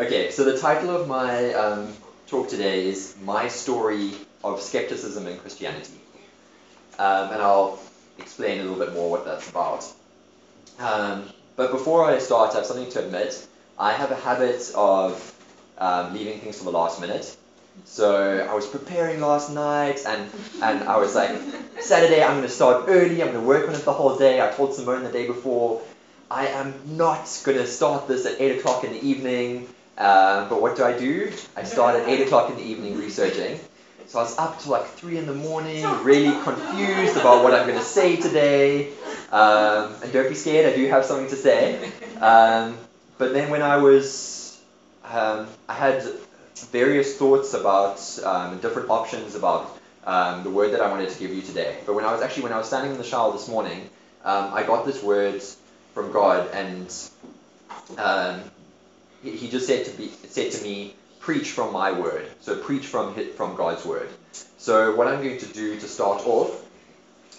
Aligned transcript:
Okay, 0.00 0.30
so 0.30 0.44
the 0.44 0.56
title 0.56 0.96
of 0.96 1.08
my 1.08 1.52
um, 1.52 1.92
talk 2.26 2.48
today 2.48 2.86
is 2.86 3.14
My 3.22 3.48
Story 3.48 4.12
of 4.42 4.62
Skepticism 4.62 5.26
in 5.26 5.36
Christianity. 5.36 5.92
Um, 6.98 7.32
and 7.32 7.42
I'll 7.42 7.78
explain 8.16 8.60
a 8.60 8.62
little 8.62 8.78
bit 8.78 8.94
more 8.94 9.10
what 9.10 9.26
that's 9.26 9.50
about. 9.50 9.84
Um, 10.78 11.28
but 11.54 11.70
before 11.70 12.06
I 12.06 12.18
start, 12.18 12.52
I 12.52 12.60
have 12.60 12.66
something 12.66 12.90
to 12.92 13.04
admit. 13.04 13.46
I 13.78 13.92
have 13.92 14.10
a 14.10 14.14
habit 14.14 14.72
of 14.74 15.34
um, 15.76 16.14
leaving 16.14 16.40
things 16.40 16.56
for 16.56 16.64
the 16.64 16.72
last 16.72 16.98
minute. 16.98 17.36
So 17.84 18.48
I 18.50 18.54
was 18.54 18.66
preparing 18.66 19.20
last 19.20 19.52
night, 19.52 20.00
and, 20.06 20.30
and 20.62 20.84
I 20.84 20.96
was 20.96 21.14
like, 21.14 21.38
Saturday, 21.78 22.22
I'm 22.22 22.38
going 22.38 22.44
to 22.44 22.48
start 22.48 22.86
early, 22.88 23.20
I'm 23.20 23.32
going 23.32 23.42
to 23.42 23.46
work 23.46 23.68
on 23.68 23.74
it 23.74 23.84
the 23.84 23.92
whole 23.92 24.16
day. 24.16 24.40
I 24.40 24.50
told 24.50 24.72
Simone 24.72 25.04
the 25.04 25.12
day 25.12 25.26
before, 25.26 25.82
I 26.30 26.46
am 26.46 26.72
not 26.96 27.42
going 27.44 27.58
to 27.58 27.66
start 27.66 28.08
this 28.08 28.24
at 28.24 28.40
8 28.40 28.60
o'clock 28.60 28.84
in 28.84 28.92
the 28.92 29.06
evening. 29.06 29.68
Uh, 30.00 30.48
but 30.48 30.62
what 30.62 30.76
do 30.76 30.82
I 30.82 30.98
do? 30.98 31.30
I 31.54 31.62
start 31.64 31.94
at 31.94 32.08
8 32.08 32.22
o'clock 32.22 32.48
in 32.50 32.56
the 32.56 32.62
evening 32.62 32.96
researching. 32.96 33.60
So 34.06 34.18
I 34.18 34.22
was 34.22 34.38
up 34.38 34.58
till 34.58 34.72
like 34.72 34.86
3 34.86 35.18
in 35.18 35.26
the 35.26 35.34
morning, 35.34 35.84
really 36.02 36.32
confused 36.42 37.18
about 37.18 37.44
what 37.44 37.52
I'm 37.52 37.66
going 37.66 37.78
to 37.78 37.84
say 37.84 38.16
today. 38.16 38.92
Um, 39.30 39.94
and 40.02 40.10
don't 40.10 40.30
be 40.30 40.34
scared, 40.34 40.72
I 40.72 40.74
do 40.74 40.88
have 40.88 41.04
something 41.04 41.28
to 41.28 41.36
say. 41.36 41.92
Um, 42.18 42.78
but 43.18 43.34
then 43.34 43.50
when 43.50 43.60
I 43.60 43.76
was, 43.76 44.58
um, 45.04 45.46
I 45.68 45.74
had 45.74 46.02
various 46.72 47.18
thoughts 47.18 47.52
about 47.52 48.00
um, 48.24 48.58
different 48.60 48.88
options 48.88 49.34
about 49.34 49.78
um, 50.06 50.44
the 50.44 50.50
word 50.50 50.72
that 50.72 50.80
I 50.80 50.90
wanted 50.90 51.10
to 51.10 51.18
give 51.18 51.30
you 51.30 51.42
today. 51.42 51.76
But 51.84 51.94
when 51.94 52.06
I 52.06 52.12
was 52.12 52.22
actually, 52.22 52.44
when 52.44 52.54
I 52.54 52.58
was 52.58 52.68
standing 52.68 52.92
in 52.92 52.98
the 52.98 53.04
shower 53.04 53.32
this 53.32 53.48
morning, 53.48 53.90
um, 54.24 54.54
I 54.54 54.62
got 54.62 54.86
this 54.86 55.02
word 55.02 55.42
from 55.92 56.10
God, 56.10 56.48
and 56.54 56.90
he, 59.22 59.48
just 59.48 59.66
said 59.66 59.84
to 59.86 59.90
be 59.92 60.10
said 60.28 60.52
to 60.52 60.62
me, 60.62 60.94
preach 61.18 61.50
from 61.50 61.72
my 61.72 61.92
word. 61.92 62.28
So 62.40 62.56
preach 62.56 62.86
from 62.86 63.14
from 63.32 63.56
God's 63.56 63.84
word. 63.84 64.08
So 64.58 64.94
what 64.96 65.06
I'm 65.08 65.22
going 65.22 65.38
to 65.38 65.46
do 65.46 65.78
to 65.78 65.88
start 65.88 66.26
off 66.26 66.64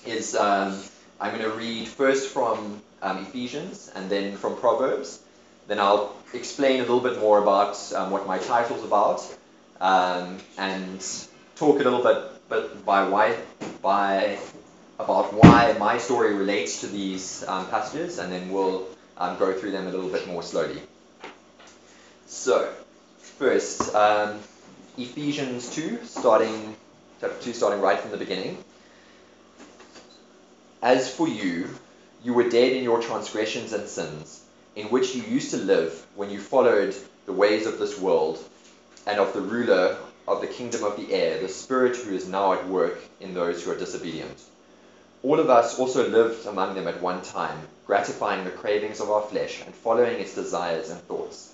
is 0.06 0.36
um, 0.36 0.80
I'm 1.20 1.38
going 1.38 1.50
to 1.50 1.58
read 1.58 1.88
first 1.88 2.34
from 2.34 2.82
um, 3.02 3.18
Ephesians 3.20 3.92
and 3.96 4.10
then 4.10 4.38
from 4.38 4.58
Proverbs. 4.58 5.20
Then 5.68 5.80
I'll 5.80 6.16
explain 6.34 6.80
a 6.80 6.82
little 6.82 7.00
bit 7.00 7.20
more 7.20 7.42
about 7.42 7.78
um, 7.94 8.12
what 8.12 8.28
my 8.28 8.40
title's 8.40 8.84
about 8.84 9.22
um, 9.80 10.38
and 10.58 11.00
talk 11.56 11.80
a 11.80 11.84
little 11.84 12.04
bit, 12.04 12.32
but 12.50 12.86
by 12.86 13.08
why 13.08 13.38
by 13.82 14.40
about 15.00 15.34
why 15.34 15.76
my 15.80 15.98
story 15.98 16.36
relates 16.36 16.82
to 16.82 16.88
these 16.88 17.44
um, 17.48 17.68
passages, 17.70 18.20
and 18.20 18.32
then 18.32 18.52
we'll 18.52 18.88
um, 19.18 19.38
go 19.38 19.54
through 19.54 19.72
them 19.72 19.88
a 19.88 19.92
little 19.92 20.10
bit 20.10 20.28
more 20.28 20.44
slowly. 20.44 20.82
So, 22.34 22.74
first, 23.38 23.94
um, 23.94 24.40
Ephesians 24.98 25.70
2, 25.76 26.06
starting 26.06 26.78
chapter 27.20 27.38
2, 27.42 27.52
starting 27.52 27.82
right 27.82 28.00
from 28.00 28.12
the 28.12 28.18
beginning. 28.18 28.58
As 30.82 31.14
for 31.14 31.28
you, 31.28 31.68
you 32.24 32.34
were 32.34 32.48
dead 32.48 32.72
in 32.72 32.84
your 32.84 33.02
transgressions 33.02 33.74
and 33.74 33.88
sins, 33.88 34.46
in 34.78 34.88
which 34.88 35.14
you 35.14 35.24
used 35.24 35.52
to 35.52 35.58
live 35.58 36.08
when 36.16 36.30
you 36.30 36.40
followed 36.40 36.96
the 37.26 37.34
ways 37.34 37.68
of 37.68 37.78
this 37.78 38.00
world 38.00 38.42
and 39.06 39.20
of 39.20 39.34
the 39.34 39.42
ruler 39.42 39.98
of 40.26 40.40
the 40.40 40.48
kingdom 40.48 40.86
of 40.86 40.96
the 40.96 41.14
air, 41.14 41.42
the 41.42 41.50
Spirit 41.50 41.98
who 41.98 42.16
is 42.16 42.30
now 42.30 42.54
at 42.54 42.66
work 42.66 42.98
in 43.20 43.34
those 43.34 43.62
who 43.62 43.72
are 43.72 43.78
disobedient. 43.78 44.42
All 45.22 45.42
of 45.42 45.50
us 45.50 45.78
also 45.78 46.08
lived 46.08 46.48
among 46.48 46.76
them 46.76 46.88
at 46.88 47.02
one 47.02 47.24
time, 47.24 47.60
gratifying 47.86 48.46
the 48.46 48.52
cravings 48.52 49.02
of 49.02 49.12
our 49.12 49.22
flesh 49.22 49.62
and 49.66 49.76
following 49.76 50.22
its 50.22 50.34
desires 50.34 50.90
and 50.90 51.02
thoughts. 51.02 51.51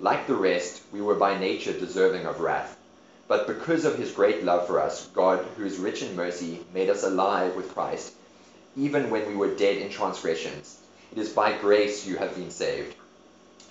Like 0.00 0.28
the 0.28 0.36
rest, 0.36 0.80
we 0.92 1.00
were 1.00 1.16
by 1.16 1.38
nature 1.38 1.72
deserving 1.72 2.24
of 2.24 2.38
wrath. 2.38 2.76
But 3.26 3.48
because 3.48 3.84
of 3.84 3.98
his 3.98 4.12
great 4.12 4.44
love 4.44 4.66
for 4.66 4.80
us, 4.80 5.06
God, 5.08 5.44
who 5.56 5.64
is 5.64 5.76
rich 5.78 6.02
in 6.02 6.14
mercy, 6.14 6.64
made 6.72 6.88
us 6.88 7.02
alive 7.02 7.56
with 7.56 7.74
Christ, 7.74 8.12
even 8.76 9.10
when 9.10 9.26
we 9.26 9.34
were 9.34 9.54
dead 9.54 9.78
in 9.78 9.90
transgressions. 9.90 10.78
It 11.10 11.18
is 11.18 11.30
by 11.30 11.58
grace 11.58 12.06
you 12.06 12.16
have 12.16 12.36
been 12.36 12.52
saved. 12.52 12.94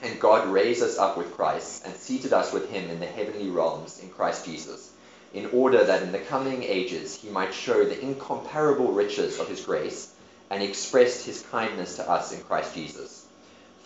And 0.03 0.19
God 0.19 0.49
raised 0.49 0.83
us 0.83 0.97
up 0.97 1.17
with 1.17 1.33
Christ 1.33 1.85
and 1.85 1.95
seated 1.95 2.33
us 2.33 2.51
with 2.51 2.69
him 2.69 2.89
in 2.89 2.99
the 2.99 3.05
heavenly 3.05 3.49
realms 3.49 3.99
in 3.99 4.09
Christ 4.09 4.45
Jesus, 4.45 4.91
in 5.33 5.47
order 5.53 5.83
that 5.83 6.03
in 6.03 6.11
the 6.11 6.19
coming 6.19 6.61
ages 6.61 7.15
he 7.15 7.29
might 7.29 7.53
show 7.53 7.85
the 7.85 7.99
incomparable 7.99 8.91
riches 8.91 9.39
of 9.39 9.47
his 9.47 9.63
grace 9.63 10.13
and 10.49 10.61
express 10.61 11.23
his 11.23 11.41
kindness 11.51 11.95
to 11.95 12.09
us 12.09 12.33
in 12.33 12.41
Christ 12.41 12.75
Jesus. 12.75 13.16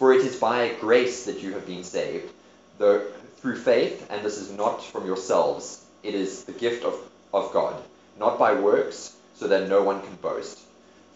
For 0.02 0.14
it 0.14 0.26
is 0.26 0.36
by 0.36 0.74
grace 0.80 1.26
that 1.26 1.44
you 1.44 1.54
have 1.54 1.68
been 1.68 1.84
saved, 1.84 2.34
though 2.80 3.06
through 3.38 3.58
faith, 3.58 4.08
and 4.10 4.26
this 4.26 4.40
is 4.40 4.52
not 4.52 4.84
from 4.84 5.06
yourselves, 5.06 5.86
it 6.02 6.16
is 6.16 6.44
the 6.46 6.54
gift 6.54 6.84
of, 6.84 6.96
of 7.32 7.54
God, 7.54 7.80
not 8.18 8.40
by 8.40 8.56
works, 8.56 9.16
so 9.36 9.48
that 9.48 9.70
no 9.70 9.84
one 9.84 10.02
can 10.02 10.16
boast. 10.16 10.58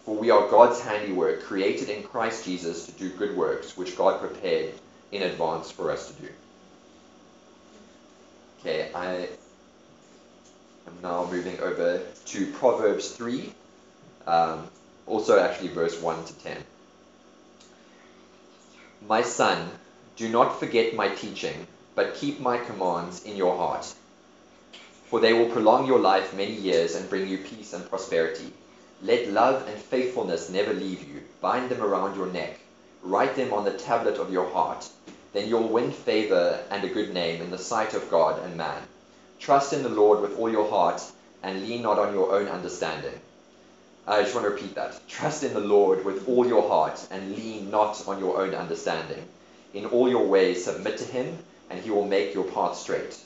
For 0.03 0.15
we 0.15 0.29
are 0.29 0.51
God's 0.51 0.81
handiwork, 0.81 1.41
created 1.45 1.89
in 1.89 2.03
Christ 2.03 2.45
Jesus 2.45 2.85
to 2.85 2.91
do 2.91 3.09
good 3.09 3.35
works, 3.35 3.75
which 3.75 3.97
God 3.97 4.19
prepared 4.19 4.75
in 5.11 5.23
advance 5.23 5.71
for 5.71 5.89
us 5.89 6.11
to 6.11 6.21
do. 6.21 6.29
Okay, 8.59 8.91
I 8.93 9.29
am 10.85 10.93
now 11.01 11.27
moving 11.31 11.59
over 11.59 12.03
to 12.25 12.51
Proverbs 12.51 13.09
3, 13.09 13.51
um, 14.27 14.67
also 15.07 15.39
actually 15.39 15.69
verse 15.69 15.99
1 15.99 16.25
to 16.25 16.33
10. 16.35 16.63
My 19.07 19.21
son, 19.21 19.69
do 20.15 20.27
not 20.29 20.59
forget 20.59 20.95
my 20.95 21.09
teaching, 21.09 21.67
but 21.93 22.15
keep 22.15 22.39
my 22.39 22.57
commands 22.57 23.23
in 23.23 23.35
your 23.35 23.55
heart. 23.55 23.93
For 25.11 25.19
they 25.19 25.31
will 25.31 25.51
prolong 25.51 25.85
your 25.85 25.99
life 25.99 26.33
many 26.33 26.53
years 26.53 26.95
and 26.95 27.07
bring 27.07 27.27
you 27.27 27.37
peace 27.37 27.73
and 27.73 27.87
prosperity. 27.87 28.51
Let 29.03 29.27
love 29.27 29.67
and 29.67 29.77
faithfulness 29.77 30.49
never 30.49 30.73
leave 30.73 31.07
you. 31.07 31.21
Bind 31.39 31.69
them 31.69 31.83
around 31.83 32.15
your 32.15 32.25
neck. 32.25 32.59
Write 33.03 33.35
them 33.35 33.53
on 33.53 33.63
the 33.63 33.77
tablet 33.77 34.17
of 34.17 34.33
your 34.33 34.49
heart. 34.49 34.89
Then 35.33 35.47
you'll 35.47 35.69
win 35.69 35.91
favor 35.91 36.63
and 36.71 36.83
a 36.83 36.89
good 36.89 37.13
name 37.13 37.43
in 37.43 37.51
the 37.51 37.59
sight 37.59 37.93
of 37.93 38.09
God 38.09 38.43
and 38.43 38.57
man. 38.57 38.81
Trust 39.39 39.71
in 39.71 39.83
the 39.83 39.89
Lord 39.89 40.19
with 40.21 40.39
all 40.39 40.49
your 40.49 40.67
heart 40.67 41.03
and 41.43 41.61
lean 41.61 41.83
not 41.83 41.99
on 41.99 42.11
your 42.11 42.33
own 42.33 42.47
understanding. 42.47 43.19
Uh, 44.07 44.11
I 44.11 44.21
just 44.21 44.35
want 44.35 44.45
to 44.45 44.51
repeat 44.51 44.75
that. 44.75 44.99
Trust 45.07 45.43
in 45.43 45.53
the 45.53 45.59
Lord 45.59 46.05
with 46.05 46.27
all 46.27 46.45
your 46.45 46.67
heart 46.67 47.05
and 47.09 47.35
lean 47.35 47.71
not 47.71 48.07
on 48.07 48.19
your 48.19 48.39
own 48.39 48.53
understanding. 48.53 49.23
In 49.73 49.85
all 49.85 50.07
your 50.07 50.27
ways 50.27 50.63
submit 50.63 50.97
to 50.99 51.05
him, 51.05 51.37
and 51.69 51.81
he 51.81 51.89
will 51.89 52.05
make 52.05 52.33
your 52.33 52.43
path 52.43 52.77
straight. 52.77 53.17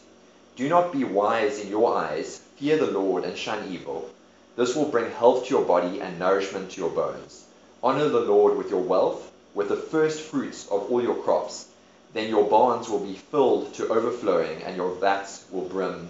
Do 0.55 0.69
not 0.69 0.93
be 0.93 1.03
wise 1.03 1.59
in 1.59 1.69
your 1.69 1.95
eyes. 1.95 2.41
Fear 2.57 2.77
the 2.77 2.91
Lord 2.91 3.23
and 3.23 3.37
shun 3.37 3.67
evil. 3.69 4.09
This 4.55 4.75
will 4.75 4.89
bring 4.89 5.11
health 5.11 5.45
to 5.45 5.49
your 5.49 5.65
body 5.65 6.01
and 6.01 6.17
nourishment 6.17 6.71
to 6.71 6.81
your 6.81 6.89
bones. 6.89 7.45
Honor 7.83 8.09
the 8.09 8.19
Lord 8.19 8.57
with 8.57 8.69
your 8.69 8.81
wealth, 8.81 9.31
with 9.53 9.69
the 9.69 9.75
first 9.75 10.21
fruits 10.21 10.67
of 10.67 10.91
all 10.91 11.01
your 11.01 11.15
crops. 11.15 11.67
Then 12.13 12.29
your 12.29 12.49
barns 12.49 12.89
will 12.89 12.99
be 12.99 13.13
filled 13.13 13.73
to 13.75 13.87
overflowing, 13.87 14.63
and 14.63 14.75
your 14.75 14.95
vats 14.95 15.45
will 15.51 15.67
brim 15.69 16.09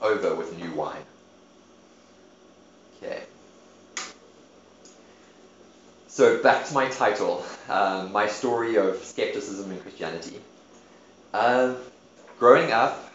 over 0.00 0.34
with 0.34 0.58
new 0.58 0.72
wine. 0.72 1.02
Okay. 3.02 3.22
So 6.14 6.42
back 6.42 6.66
to 6.66 6.74
my 6.74 6.90
title, 6.90 7.42
um, 7.70 8.12
my 8.12 8.26
story 8.26 8.76
of 8.76 9.02
skepticism 9.02 9.72
in 9.72 9.80
Christianity. 9.80 10.38
Uh, 11.32 11.72
growing 12.38 12.70
up, 12.70 13.10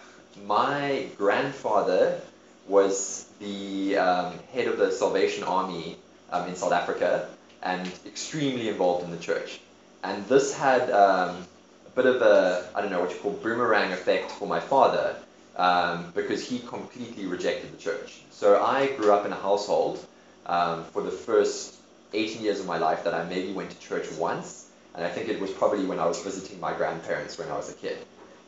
my 0.47 1.05
grandfather 1.15 2.19
was 2.67 3.29
the 3.37 3.97
um, 3.97 4.39
head 4.51 4.67
of 4.67 4.79
the 4.79 4.91
Salvation 4.91 5.43
Army 5.43 5.95
um, 6.31 6.49
in 6.49 6.55
South 6.55 6.71
Africa 6.71 7.29
and 7.61 7.87
extremely 8.07 8.67
involved 8.67 9.05
in 9.05 9.11
the 9.11 9.17
church. 9.17 9.59
And 10.03 10.25
this 10.25 10.57
had 10.57 10.89
um, 10.89 11.45
a 11.85 11.91
bit 11.93 12.07
of 12.07 12.23
a, 12.23 12.67
I 12.73 12.81
don't 12.81 12.89
know 12.89 13.01
what 13.01 13.11
you 13.11 13.17
call 13.17 13.33
boomerang 13.33 13.91
effect 13.91 14.31
for 14.31 14.47
my 14.47 14.59
father 14.59 15.15
um, 15.55 16.11
because 16.15 16.49
he 16.49 16.57
completely 16.57 17.27
rejected 17.27 17.71
the 17.71 17.77
church. 17.77 18.21
So 18.31 18.59
I 18.59 18.87
grew 18.87 19.13
up 19.13 19.23
in 19.27 19.31
a 19.31 19.39
household 19.39 20.03
for 20.47 21.03
the 21.03 21.11
first 21.11 21.76
18 22.13 22.41
years 22.41 22.59
of 22.59 22.65
my 22.65 22.77
life 22.77 23.03
that 23.03 23.13
I 23.13 23.23
maybe 23.23 23.53
went 23.53 23.71
to 23.71 23.79
church 23.79 24.11
once. 24.13 24.67
And 24.95 25.05
I 25.05 25.09
think 25.09 25.29
it 25.29 25.39
was 25.39 25.51
probably 25.51 25.85
when 25.85 25.99
I 25.99 26.05
was 26.05 26.21
visiting 26.21 26.59
my 26.59 26.73
grandparents 26.73 27.37
when 27.37 27.49
I 27.49 27.55
was 27.55 27.69
a 27.69 27.73
kid. 27.73 27.97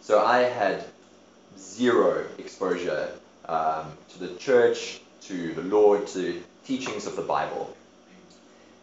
So 0.02 0.24
I 0.26 0.40
had 0.40 0.84
zero 1.58 2.26
exposure 2.38 3.12
um, 3.46 3.86
to 4.14 4.20
the 4.20 4.36
church, 4.36 5.02
to 5.22 5.54
the 5.54 5.62
Lord, 5.64 6.08
to 6.08 6.42
teachings 6.66 7.06
of 7.06 7.16
the 7.16 7.22
Bible. 7.22 7.76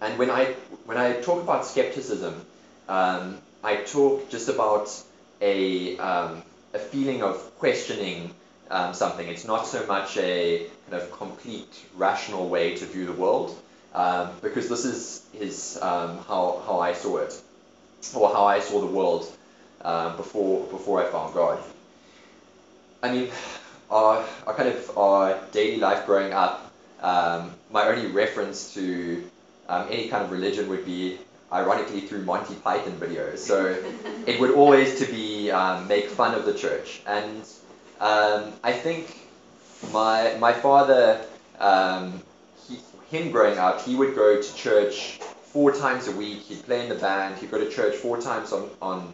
And 0.01 0.19
when 0.19 0.31
I 0.31 0.55
when 0.85 0.99
I 0.99 1.21
talk 1.21 1.43
about 1.43 1.65
skepticism, 1.65 2.45
um, 2.89 3.39
I 3.65 3.77
talk 3.77 4.29
just 4.29 4.49
about 4.49 4.91
a 5.41 5.97
um, 5.99 6.43
a 6.75 6.79
feeling 6.79 7.23
of 7.23 7.37
questioning 7.59 8.35
um, 8.71 8.93
something. 8.95 9.27
It's 9.27 9.47
not 9.47 9.67
so 9.67 9.87
much 9.87 10.17
a 10.19 10.67
kind 10.89 11.03
of 11.03 11.11
complete 11.13 11.85
rational 11.97 12.49
way 12.49 12.77
to 12.77 12.85
view 12.85 13.07
the 13.07 13.13
world, 13.13 13.57
um, 13.97 14.31
because 14.43 14.69
this 14.69 14.85
is 14.85 15.25
is 15.41 15.79
um, 15.83 16.19
how 16.29 16.63
how 16.67 16.79
I 16.79 16.93
saw 16.93 17.17
it, 17.17 17.35
or 18.15 18.29
how 18.29 18.45
I 18.45 18.61
saw 18.61 18.81
the 18.81 18.93
world 18.99 19.27
um, 19.81 20.17
before 20.17 20.67
before 20.67 21.03
I 21.03 21.11
found 21.11 21.35
God. 21.35 21.59
I 23.03 23.11
mean, 23.13 23.31
our, 23.91 24.25
our 24.47 24.55
kind 24.55 24.69
of 24.69 24.99
our 24.99 25.39
daily 25.53 25.79
life 25.79 26.07
growing 26.07 26.33
up, 26.33 26.71
um, 27.01 27.53
my 27.71 27.87
only 27.87 28.07
reference 28.09 28.75
to 28.75 29.25
um, 29.69 29.87
any 29.91 30.09
kind 30.09 30.25
of 30.25 30.31
religion 30.31 30.69
would 30.69 30.85
be 30.85 31.19
ironically 31.53 32.01
through 32.01 32.23
Monty 32.23 32.55
Python 32.57 32.95
videos. 32.95 33.39
So 33.39 33.83
it 34.27 34.39
would 34.41 34.51
always 34.53 34.99
to 34.99 35.11
be 35.11 35.51
um, 35.51 35.89
make 35.89 36.09
fun 36.11 36.35
of 36.35 36.45
the 36.45 36.55
church. 36.55 37.01
And 37.07 37.43
um, 38.01 38.53
I 38.63 38.73
think 38.73 39.17
my 39.93 40.37
my 40.39 40.53
father, 40.53 41.25
um, 41.61 42.21
him 43.11 43.31
growing 43.31 43.59
up, 43.59 43.83
he 43.83 43.95
would 43.95 44.15
go 44.15 44.41
to 44.41 44.55
church 44.55 45.19
four 45.53 45.73
times 45.73 46.09
a 46.09 46.13
week. 46.13 46.43
He'd 46.43 46.65
play 46.65 46.83
in 46.83 46.89
the 46.89 46.97
band. 46.97 47.39
He'd 47.39 47.51
go 47.51 47.59
to 47.59 47.71
church 47.71 47.97
four 47.97 48.21
times 48.21 48.53
on 48.53 48.71
on 48.83 49.13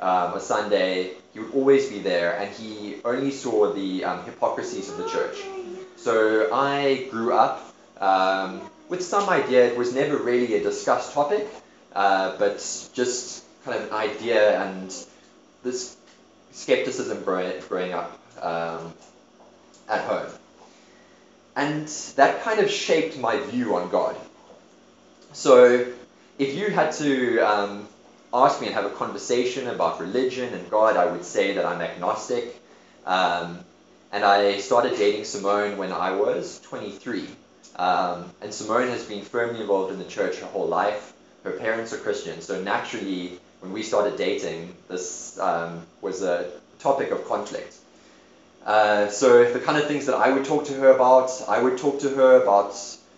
um, 0.00 0.34
a 0.34 0.40
Sunday. 0.40 1.12
He 1.32 1.40
would 1.40 1.52
always 1.52 1.88
be 1.88 1.98
there, 1.98 2.36
and 2.38 2.54
he 2.54 2.96
only 3.04 3.30
saw 3.30 3.72
the 3.72 4.04
um, 4.04 4.24
hypocrisies 4.24 4.88
of 4.90 4.98
the 4.98 5.08
church. 5.08 5.36
So 5.96 6.52
I 6.52 7.08
grew 7.10 7.32
up 7.32 7.74
um, 8.00 8.60
with 8.88 9.02
some 9.02 9.28
idea. 9.28 9.66
It 9.66 9.76
was 9.76 9.94
never 9.94 10.16
really 10.16 10.54
a 10.54 10.62
discussed 10.62 11.12
topic, 11.12 11.46
uh, 11.94 12.36
but 12.38 12.58
just 12.94 13.44
kind 13.64 13.78
of 13.78 13.88
an 13.88 13.94
idea 13.94 14.62
and 14.62 14.94
this 15.62 15.96
skepticism 16.52 17.24
growing, 17.24 17.60
growing 17.68 17.92
up 17.92 18.18
um, 18.40 18.92
at 19.88 20.02
home. 20.04 20.30
And 21.56 21.86
that 22.16 22.42
kind 22.42 22.60
of 22.60 22.70
shaped 22.70 23.18
my 23.18 23.38
view 23.38 23.76
on 23.76 23.88
God. 23.90 24.16
So 25.32 25.86
if 26.38 26.54
you 26.56 26.70
had 26.70 26.92
to 26.94 27.38
um, 27.40 27.88
ask 28.32 28.60
me 28.60 28.66
and 28.66 28.74
have 28.74 28.86
a 28.86 28.90
conversation 28.90 29.68
about 29.68 30.00
religion 30.00 30.52
and 30.52 30.68
God, 30.70 30.96
I 30.96 31.06
would 31.06 31.24
say 31.24 31.54
that 31.54 31.64
I'm 31.64 31.80
agnostic. 31.80 32.60
Um, 33.06 33.60
and 34.12 34.24
I 34.24 34.58
started 34.58 34.96
dating 34.96 35.24
Simone 35.24 35.76
when 35.76 35.92
I 35.92 36.12
was 36.12 36.60
23. 36.60 37.28
Um, 37.76 38.30
and 38.40 38.54
Simone 38.54 38.88
has 38.88 39.04
been 39.04 39.22
firmly 39.22 39.60
involved 39.60 39.92
in 39.92 39.98
the 39.98 40.04
church 40.04 40.38
her 40.38 40.46
whole 40.46 40.68
life. 40.68 41.12
Her 41.42 41.52
parents 41.52 41.92
are 41.92 41.98
Christian, 41.98 42.40
so 42.40 42.62
naturally, 42.62 43.38
when 43.60 43.72
we 43.72 43.82
started 43.82 44.16
dating, 44.16 44.74
this 44.88 45.38
um, 45.38 45.84
was 46.00 46.22
a 46.22 46.50
topic 46.78 47.10
of 47.10 47.26
conflict. 47.26 47.74
Uh, 48.64 49.08
so 49.08 49.52
the 49.52 49.60
kind 49.60 49.76
of 49.76 49.86
things 49.86 50.06
that 50.06 50.14
I 50.14 50.30
would 50.30 50.44
talk 50.44 50.66
to 50.66 50.74
her 50.74 50.90
about, 50.90 51.30
I 51.48 51.62
would 51.62 51.78
talk 51.78 52.00
to 52.00 52.08
her 52.10 52.42
about 52.42 52.74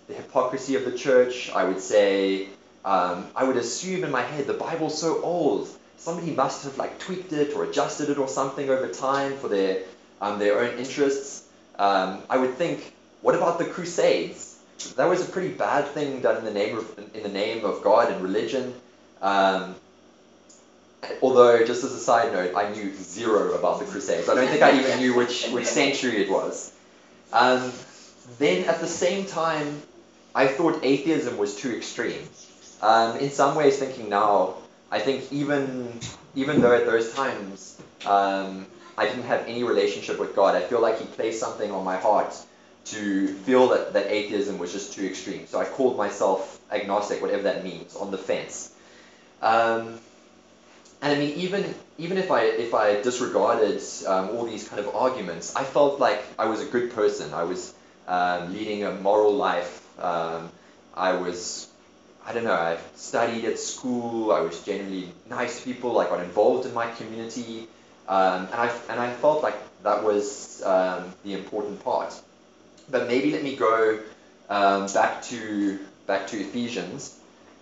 the 0.09 0.15
hypocrisy 0.15 0.75
of 0.75 0.85
the 0.85 0.93
church. 0.93 1.51
I 1.51 1.65
would 1.65 1.81
say, 1.81 2.49
um, 2.85 3.27
I 3.35 3.45
would 3.45 3.57
assume 3.57 4.05
in 4.05 4.11
my 4.11 4.23
head 4.23 4.47
the 4.47 4.55
Bible's 4.55 4.99
so 4.99 5.23
old. 5.23 5.69
Somebody 5.99 6.33
must 6.33 6.65
have 6.65 6.77
like 6.79 6.99
tweaked 6.99 7.33
it 7.33 7.55
or 7.55 7.65
adjusted 7.65 8.11
it 8.11 8.19
or 8.19 8.29
something 8.29 8.69
over 8.71 8.89
time 8.89 9.37
for 9.37 9.49
their 9.49 9.83
um, 10.21 10.39
their 10.39 10.59
own 10.61 10.79
interests. 10.79 11.45
Um, 11.79 12.23
I 12.29 12.39
would 12.39 12.55
think, 12.55 12.93
what 13.23 13.35
about 13.35 13.59
the 13.59 13.65
Crusades? 13.65 14.59
That 14.97 15.09
was 15.09 15.27
a 15.27 15.31
pretty 15.31 15.55
bad 15.55 15.87
thing 15.89 16.21
done 16.21 16.39
in 16.39 16.45
the 16.45 16.53
name 16.53 16.79
of 16.79 16.99
in 17.15 17.23
the 17.23 17.29
name 17.29 17.65
of 17.65 17.83
God 17.83 18.13
and 18.13 18.23
religion. 18.23 18.75
Um, 19.23 19.75
although, 21.23 21.65
just 21.65 21.85
as 21.85 21.93
a 21.93 21.99
side 21.99 22.33
note, 22.33 22.55
I 22.57 22.73
knew 22.73 22.93
zero 22.95 23.55
about 23.55 23.81
the 23.81 23.85
Crusades. 23.87 24.29
I 24.29 24.35
don't 24.35 24.49
think 24.49 24.63
I 24.63 24.79
even 24.79 24.99
knew 24.99 25.15
which 25.15 25.49
which 25.49 25.67
century 25.67 26.23
it 26.23 26.31
was. 26.31 26.73
Um, 27.33 27.73
then, 28.39 28.65
at 28.65 28.81
the 28.81 28.87
same 28.87 29.27
time, 29.27 29.83
I 30.35 30.47
thought 30.47 30.81
atheism 30.83 31.39
was 31.39 31.57
too 31.57 31.75
extreme. 31.75 32.23
Um, 32.83 33.19
in 33.19 33.31
some 33.31 33.55
ways, 33.57 33.79
thinking 33.79 34.09
now, 34.09 34.55
I 34.91 34.99
think 34.99 35.33
even 35.33 35.99
even 36.35 36.61
though 36.61 36.75
at 36.75 36.87
those 36.87 37.13
times 37.15 37.81
um, 38.05 38.67
I 38.99 39.07
didn't 39.07 39.25
have 39.25 39.47
any 39.47 39.65
relationship 39.65 40.19
with 40.19 40.37
God, 40.37 40.55
I 40.55 40.61
feel 40.61 40.81
like 40.81 40.99
He 40.99 41.07
placed 41.07 41.41
something 41.41 41.71
on 41.71 41.85
my 41.85 41.97
heart 41.97 42.37
to 42.87 43.27
feel 43.29 43.69
that, 43.69 43.95
that 43.95 44.07
atheism 44.07 44.59
was 44.59 44.73
just 44.73 44.93
too 44.93 45.05
extreme. 45.05 45.47
So 45.47 45.59
I 45.59 45.65
called 45.65 45.97
myself 45.97 46.61
agnostic, 46.71 47.21
whatever 47.21 47.43
that 47.43 47.65
means, 47.65 47.97
on 47.97 48.11
the 48.13 48.19
fence. 48.19 48.73
Um, 49.43 49.99
and 51.07 51.15
I 51.15 51.19
mean, 51.25 51.37
even 51.39 51.73
even 51.99 52.19
if 52.19 52.33
I 52.33 52.43
if 52.43 52.75
I 52.75 53.01
disregarded 53.01 53.81
um, 54.07 54.31
all 54.31 54.45
these 54.45 54.69
kind 54.69 54.81
of 54.85 54.93
arguments, 54.95 55.55
I 55.55 55.63
felt 55.63 56.01
like 56.01 56.21
I 56.37 56.47
was 56.47 56.61
a 56.61 56.67
good 56.67 56.93
person. 56.93 57.33
I 57.33 57.45
was 57.45 57.73
um, 58.09 58.53
leading 58.53 58.83
a 58.83 58.93
moral 58.93 59.33
life. 59.33 59.73
Um, 60.03 60.51
I 60.95 61.13
was 61.13 61.69
I 62.27 62.33
don't 62.33 62.43
know, 62.43 62.55
I 62.55 62.79
studied 62.97 63.45
at 63.45 63.57
school, 63.57 64.33
I 64.33 64.41
was 64.41 64.61
generally 64.65 65.13
nice 65.31 65.59
to 65.59 65.65
people, 65.65 66.01
I 66.01 66.07
got 66.07 66.25
involved 66.25 66.67
in 66.67 66.75
my 66.75 66.91
community, 66.91 67.69
um, 68.09 68.47
and, 68.47 68.55
I, 68.55 68.69
and 68.89 68.99
I 68.99 69.13
felt 69.13 69.45
like 69.45 69.55
that 69.85 70.03
was 70.03 70.61
um, 70.65 71.15
the 71.23 71.35
important 71.35 71.85
part. 71.85 72.21
But 72.91 73.07
maybe 73.07 73.31
let 73.31 73.45
me 73.45 73.55
go 73.55 74.01
um, 74.51 74.89
back 74.93 75.23
to 75.31 75.79
back 76.09 76.27
to 76.29 76.41
Ephesians 76.41 77.17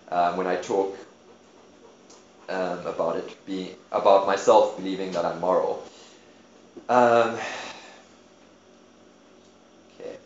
when 0.09 0.47
I 0.47 0.55
talk 0.55 0.97
um, 2.49 2.85
about 2.85 3.17
it 3.17 3.45
being 3.45 3.75
about 3.91 4.27
myself 4.27 4.77
believing 4.77 5.11
that 5.11 5.25
I'm 5.25 5.39
moral. 5.39 5.83
Um, 6.89 7.37
okay. 9.93 10.17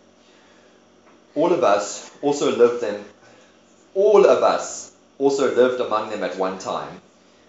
All 1.35 1.51
of 1.53 1.63
us 1.63 2.11
also 2.21 2.55
lived 2.55 2.83
in 2.83 3.03
all 3.95 4.25
of 4.25 4.43
us 4.43 4.91
also 5.17 5.53
lived 5.53 5.81
among 5.81 6.09
them 6.09 6.23
at 6.23 6.37
one 6.37 6.57
time, 6.59 7.01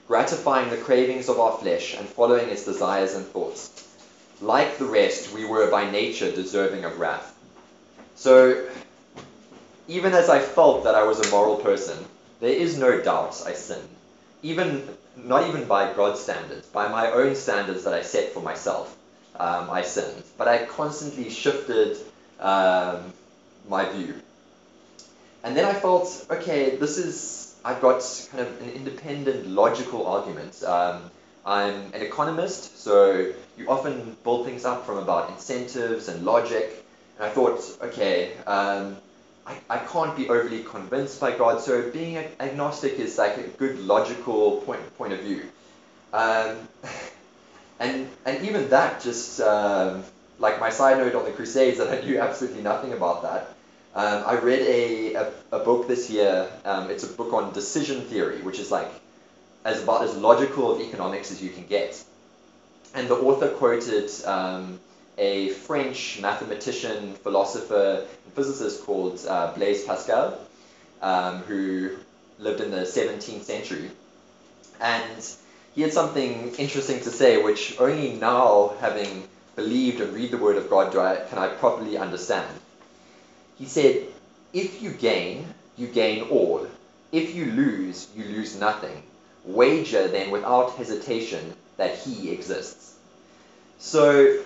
gratifying 0.08 0.70
the 0.70 0.76
cravings 0.76 1.28
of 1.28 1.38
our 1.38 1.56
flesh 1.58 1.96
and 1.96 2.08
following 2.08 2.48
its 2.48 2.64
desires 2.64 3.14
and 3.14 3.26
thoughts. 3.26 3.86
Like 4.40 4.78
the 4.78 4.86
rest, 4.86 5.32
we 5.32 5.44
were 5.44 5.70
by 5.70 5.90
nature 5.90 6.32
deserving 6.32 6.84
of 6.84 6.98
wrath. 6.98 7.36
So, 8.16 8.66
even 9.86 10.12
as 10.12 10.28
I 10.28 10.40
felt 10.40 10.84
that 10.84 10.94
I 10.94 11.04
was 11.04 11.20
a 11.20 11.30
moral 11.30 11.56
person, 11.56 11.96
there 12.40 12.52
is 12.52 12.78
no 12.78 13.00
doubt 13.00 13.42
I 13.46 13.52
sinned. 13.52 13.88
Even 14.42 14.88
not 15.16 15.48
even 15.48 15.66
by 15.66 15.92
God's 15.92 16.20
standards, 16.20 16.66
by 16.68 16.88
my 16.88 17.10
own 17.10 17.34
standards 17.34 17.84
that 17.84 17.94
I 17.94 18.02
set 18.02 18.32
for 18.32 18.40
myself, 18.40 18.96
um, 19.38 19.70
I 19.70 19.82
sinned. 19.82 20.22
But 20.38 20.48
I 20.48 20.64
constantly 20.64 21.30
shifted 21.30 21.98
um, 22.38 23.12
my 23.68 23.90
view. 23.90 24.14
And 25.42 25.56
then 25.56 25.64
I 25.64 25.72
felt, 25.72 26.26
okay, 26.30 26.76
this 26.76 26.98
is, 26.98 27.54
I've 27.64 27.80
got 27.80 28.00
kind 28.30 28.46
of 28.46 28.62
an 28.62 28.70
independent 28.70 29.46
logical 29.46 30.06
argument. 30.06 30.62
Um, 30.62 31.10
I'm 31.44 31.74
an 31.94 32.02
economist, 32.02 32.78
so 32.78 33.32
you 33.56 33.68
often 33.68 34.16
build 34.22 34.44
things 34.46 34.64
up 34.64 34.84
from 34.84 34.98
about 34.98 35.30
incentives 35.30 36.08
and 36.08 36.24
logic. 36.24 36.84
And 37.18 37.26
I 37.26 37.30
thought, 37.30 37.60
okay, 37.82 38.36
um, 38.46 38.96
I, 39.50 39.76
I 39.76 39.78
can't 39.78 40.16
be 40.16 40.28
overly 40.28 40.62
convinced 40.62 41.20
by 41.20 41.36
God, 41.36 41.60
so 41.60 41.90
being 41.90 42.16
agnostic 42.38 42.94
is 42.94 43.18
like 43.18 43.36
a 43.36 43.42
good 43.42 43.78
logical 43.80 44.58
point, 44.58 44.96
point 44.96 45.12
of 45.12 45.20
view. 45.20 45.42
Um, 46.12 46.56
and, 47.80 48.08
and 48.24 48.46
even 48.46 48.68
that, 48.70 49.00
just 49.00 49.40
um, 49.40 50.04
like 50.38 50.60
my 50.60 50.70
side 50.70 50.98
note 50.98 51.14
on 51.14 51.24
the 51.24 51.32
Crusades, 51.32 51.78
that 51.78 51.88
I 51.88 52.04
knew 52.04 52.18
absolutely 52.20 52.62
nothing 52.62 52.92
about 52.92 53.22
that. 53.22 53.54
Um, 53.94 54.22
I 54.24 54.34
read 54.38 54.60
a, 54.60 55.14
a, 55.14 55.32
a, 55.50 55.58
book 55.58 55.88
this 55.88 56.08
year. 56.10 56.48
Um, 56.64 56.90
it's 56.90 57.02
a 57.02 57.08
book 57.08 57.32
on 57.32 57.52
decision 57.52 58.02
theory, 58.02 58.40
which 58.40 58.60
is 58.60 58.70
like 58.70 58.88
as 59.64 59.82
about 59.82 60.04
as 60.04 60.16
logical 60.16 60.72
of 60.72 60.80
economics 60.80 61.32
as 61.32 61.42
you 61.42 61.50
can 61.50 61.66
get. 61.66 62.02
And 62.94 63.08
the 63.08 63.16
author 63.16 63.48
quoted 63.48 64.08
um, 64.24 64.78
a 65.20 65.50
French 65.50 66.18
mathematician, 66.20 67.14
philosopher, 67.14 68.06
and 68.24 68.32
physicist 68.34 68.84
called 68.86 69.20
uh, 69.28 69.52
Blaise 69.52 69.84
Pascal, 69.84 70.38
um, 71.02 71.38
who 71.40 71.96
lived 72.38 72.60
in 72.60 72.70
the 72.70 72.78
17th 72.78 73.42
century. 73.42 73.90
And 74.80 75.22
he 75.74 75.82
had 75.82 75.92
something 75.92 76.54
interesting 76.56 77.00
to 77.00 77.10
say, 77.10 77.42
which 77.42 77.78
only 77.78 78.14
now, 78.14 78.72
having 78.80 79.28
believed 79.56 80.00
and 80.00 80.14
read 80.14 80.30
the 80.30 80.38
Word 80.38 80.56
of 80.56 80.70
God, 80.70 80.90
do 80.90 81.00
I, 81.00 81.16
can 81.28 81.38
I 81.38 81.48
properly 81.48 81.98
understand. 81.98 82.48
He 83.58 83.66
said, 83.66 84.06
If 84.54 84.82
you 84.82 84.90
gain, 84.90 85.44
you 85.76 85.86
gain 85.86 86.22
all. 86.30 86.66
If 87.12 87.34
you 87.34 87.44
lose, 87.44 88.08
you 88.16 88.24
lose 88.24 88.58
nothing. 88.58 89.02
Wager 89.44 90.08
then 90.08 90.30
without 90.30 90.76
hesitation 90.76 91.54
that 91.76 91.98
He 91.98 92.30
exists. 92.30 92.94
So, 93.78 94.42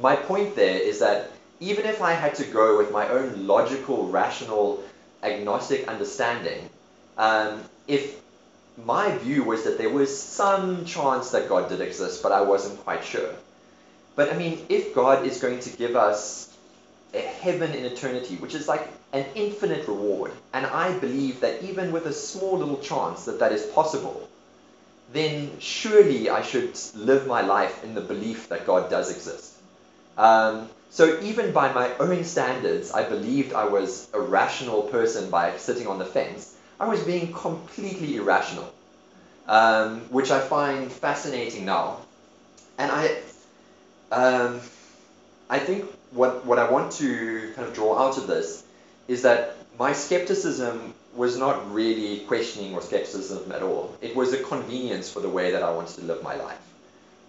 my 0.00 0.16
point 0.16 0.54
there 0.56 0.78
is 0.78 1.00
that 1.00 1.30
even 1.60 1.86
if 1.86 2.02
I 2.02 2.12
had 2.12 2.34
to 2.36 2.44
go 2.44 2.78
with 2.78 2.92
my 2.92 3.08
own 3.08 3.46
logical, 3.46 4.08
rational, 4.08 4.82
agnostic 5.22 5.88
understanding, 5.88 6.68
um, 7.16 7.62
if 7.86 8.20
my 8.84 9.16
view 9.18 9.42
was 9.42 9.64
that 9.64 9.78
there 9.78 9.90
was 9.90 10.16
some 10.16 10.84
chance 10.84 11.30
that 11.30 11.48
God 11.48 11.68
did 11.68 11.80
exist, 11.80 12.22
but 12.22 12.30
I 12.30 12.42
wasn't 12.42 12.78
quite 12.84 13.02
sure. 13.02 13.34
But 14.14 14.32
I 14.32 14.36
mean, 14.36 14.64
if 14.68 14.94
God 14.94 15.26
is 15.26 15.40
going 15.40 15.60
to 15.60 15.70
give 15.70 15.96
us 15.96 16.48
a 17.14 17.20
heaven 17.20 17.72
in 17.72 17.84
eternity, 17.84 18.36
which 18.36 18.54
is 18.54 18.68
like 18.68 18.86
an 19.12 19.24
infinite 19.34 19.88
reward. 19.88 20.32
And 20.52 20.66
I 20.66 20.96
believe 20.98 21.40
that 21.40 21.62
even 21.62 21.92
with 21.92 22.06
a 22.06 22.12
small 22.12 22.58
little 22.58 22.78
chance 22.78 23.24
that 23.24 23.38
that 23.40 23.52
is 23.52 23.64
possible, 23.66 24.28
then 25.12 25.58
surely 25.58 26.28
I 26.28 26.42
should 26.42 26.78
live 26.94 27.26
my 27.26 27.40
life 27.40 27.82
in 27.82 27.94
the 27.94 28.02
belief 28.02 28.48
that 28.50 28.66
God 28.66 28.90
does 28.90 29.10
exist. 29.10 29.54
Um, 30.18 30.68
so 30.90 31.20
even 31.20 31.52
by 31.52 31.72
my 31.72 31.94
own 31.98 32.24
standards, 32.24 32.90
I 32.90 33.08
believed 33.08 33.52
I 33.52 33.64
was 33.64 34.08
a 34.12 34.20
rational 34.20 34.82
person 34.82 35.30
by 35.30 35.56
sitting 35.56 35.86
on 35.86 35.98
the 35.98 36.04
fence. 36.04 36.56
I 36.80 36.88
was 36.88 37.02
being 37.02 37.32
completely 37.32 38.16
irrational, 38.16 38.72
um, 39.46 40.00
which 40.10 40.30
I 40.30 40.40
find 40.40 40.90
fascinating 40.90 41.64
now. 41.64 41.98
And 42.78 42.90
I, 42.90 43.16
um, 44.12 44.60
I 45.48 45.58
think 45.58 45.84
what, 46.10 46.44
what 46.44 46.58
I 46.58 46.70
want 46.70 46.92
to 46.94 47.52
kind 47.54 47.68
of 47.68 47.74
draw 47.74 47.98
out 47.98 48.18
of 48.18 48.26
this 48.26 48.64
is 49.06 49.22
that 49.22 49.56
my 49.78 49.92
skepticism 49.92 50.94
was 51.14 51.36
not 51.36 51.72
really 51.72 52.20
questioning 52.20 52.74
or 52.74 52.82
skepticism 52.82 53.50
at 53.52 53.62
all. 53.62 53.96
It 54.00 54.14
was 54.14 54.32
a 54.32 54.42
convenience 54.42 55.10
for 55.10 55.20
the 55.20 55.28
way 55.28 55.52
that 55.52 55.62
I 55.62 55.70
wanted 55.70 55.96
to 55.96 56.04
live 56.04 56.22
my 56.22 56.36
life. 56.36 56.60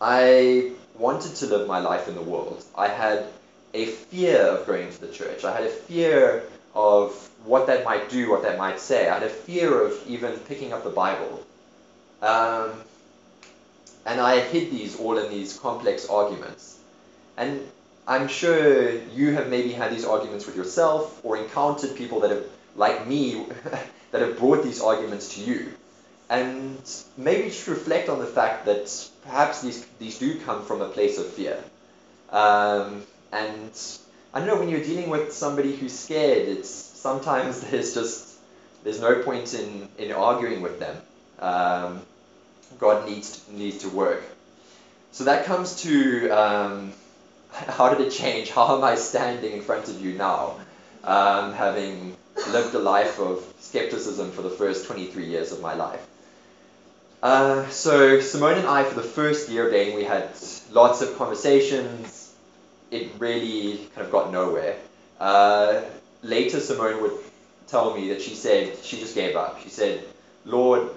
I 0.01 0.72
wanted 1.00 1.36
to 1.38 1.46
live 1.48 1.68
my 1.68 1.79
life 1.79 2.08
in 2.08 2.15
the 2.15 2.22
world. 2.22 2.63
I 2.75 2.88
had 2.88 3.25
a 3.74 3.86
fear 3.86 4.41
of 4.41 4.68
going 4.68 4.91
to 4.91 5.01
the 5.01 5.12
church. 5.12 5.44
I 5.44 5.53
had 5.53 5.63
a 5.63 5.70
fear 5.70 6.44
of 6.75 7.29
what 7.46 7.68
that 7.68 7.86
might 7.86 8.10
do, 8.10 8.29
what 8.29 8.44
that 8.44 8.58
might 8.58 8.79
say. 8.79 9.10
I 9.10 9.15
had 9.15 9.24
a 9.24 9.29
fear 9.29 9.82
of 9.82 9.98
even 10.08 10.34
picking 10.39 10.74
up 10.74 10.84
the 10.84 10.89
Bible. 10.89 11.46
Um, 12.22 12.72
and 14.06 14.20
I 14.20 14.39
hid 14.41 14.72
these 14.72 15.00
all 15.00 15.18
in 15.18 15.29
these 15.32 15.58
complex 15.58 16.08
arguments. 16.10 16.77
And 17.38 17.62
I'm 18.08 18.27
sure 18.27 18.91
you 19.15 19.34
have 19.34 19.50
maybe 19.50 19.72
had 19.72 19.91
these 19.91 20.06
arguments 20.06 20.46
with 20.46 20.56
yourself 20.56 21.24
or 21.24 21.38
encountered 21.38 21.96
people 21.96 22.20
that 22.22 22.32
have, 22.32 22.44
like 22.75 23.08
me, 23.08 23.46
that 24.12 24.22
have 24.22 24.38
brought 24.38 24.63
these 24.63 24.82
arguments 24.82 25.36
to 25.36 25.41
you. 25.41 25.72
And 26.30 26.78
maybe 27.18 27.50
just 27.50 27.68
reflect 27.68 28.08
on 28.08 28.20
the 28.20 28.28
fact 28.28 28.66
that 28.66 29.10
perhaps 29.24 29.62
these, 29.62 29.86
these 29.98 30.20
do 30.20 30.40
come 30.42 30.64
from 30.64 30.82
a 30.82 30.90
place 30.90 31.18
of 31.18 31.28
fear. 31.28 31.64
Um, 32.30 33.04
and 33.32 33.72
I 34.34 34.40
don't 34.40 34.48
know, 34.48 34.60
when 34.60 34.70
you're 34.70 34.84
dealing 34.84 35.10
with 35.10 35.34
somebody 35.34 35.76
who's 35.76 35.98
scared, 35.98 36.48
it's 36.48 36.70
sometimes 36.70 37.62
there's 37.72 37.94
just, 37.94 38.38
there's 38.84 39.02
no 39.02 39.24
point 39.24 39.54
in, 39.54 39.88
in 39.98 40.12
arguing 40.12 40.62
with 40.62 40.80
them. 40.80 40.98
Um, 41.40 42.02
God 42.78 43.10
needs 43.10 43.40
to, 43.40 43.56
needs 43.56 43.80
to 43.80 43.90
work. 43.90 44.24
So 45.12 45.24
that 45.24 45.46
comes 45.46 45.82
to 45.82 46.30
um, 46.30 46.94
how 47.52 47.94
did 47.94 48.06
it 48.06 48.12
change? 48.12 48.52
How 48.52 48.78
am 48.78 48.84
I 48.84 48.96
standing 48.96 49.54
in 49.54 49.62
front 49.62 49.90
of 49.90 50.00
you 50.00 50.14
now, 50.14 50.58
um, 51.04 51.54
having 51.54 52.16
lived 52.50 52.76
a 52.76 52.80
life 52.80 53.20
of 53.20 53.44
skepticism 53.60 54.32
for 54.32 54.42
the 54.42 54.50
first 54.50 54.86
23 54.86 55.26
years 55.26 55.52
of 55.52 55.62
my 55.62 55.74
life? 55.74 56.06
Uh, 57.22 57.68
so 57.70 58.20
Simone 58.22 58.60
and 58.60 58.68
I, 58.68 58.84
for 58.84 58.96
the 58.96 59.08
first 59.08 59.50
year 59.50 59.68
of 59.68 59.72
dating, 59.74 59.96
we 59.96 60.06
had 60.06 60.30
lots 60.72 61.02
of 61.02 61.18
conversations. 61.18 62.34
It 62.92 63.12
really 63.20 63.88
kind 63.94 64.06
of 64.06 64.12
got 64.12 64.32
nowhere. 64.32 64.78
Uh, 65.20 65.82
later, 66.24 66.60
Simone 66.60 67.02
would 67.02 67.18
tell 67.68 67.94
me 67.96 68.10
that 68.10 68.22
she 68.22 68.36
said 68.36 68.78
she 68.84 69.00
just 69.00 69.16
gave 69.16 69.36
up. 69.36 69.62
She 69.62 69.70
said, 69.70 70.04
"Lord, 70.46 70.90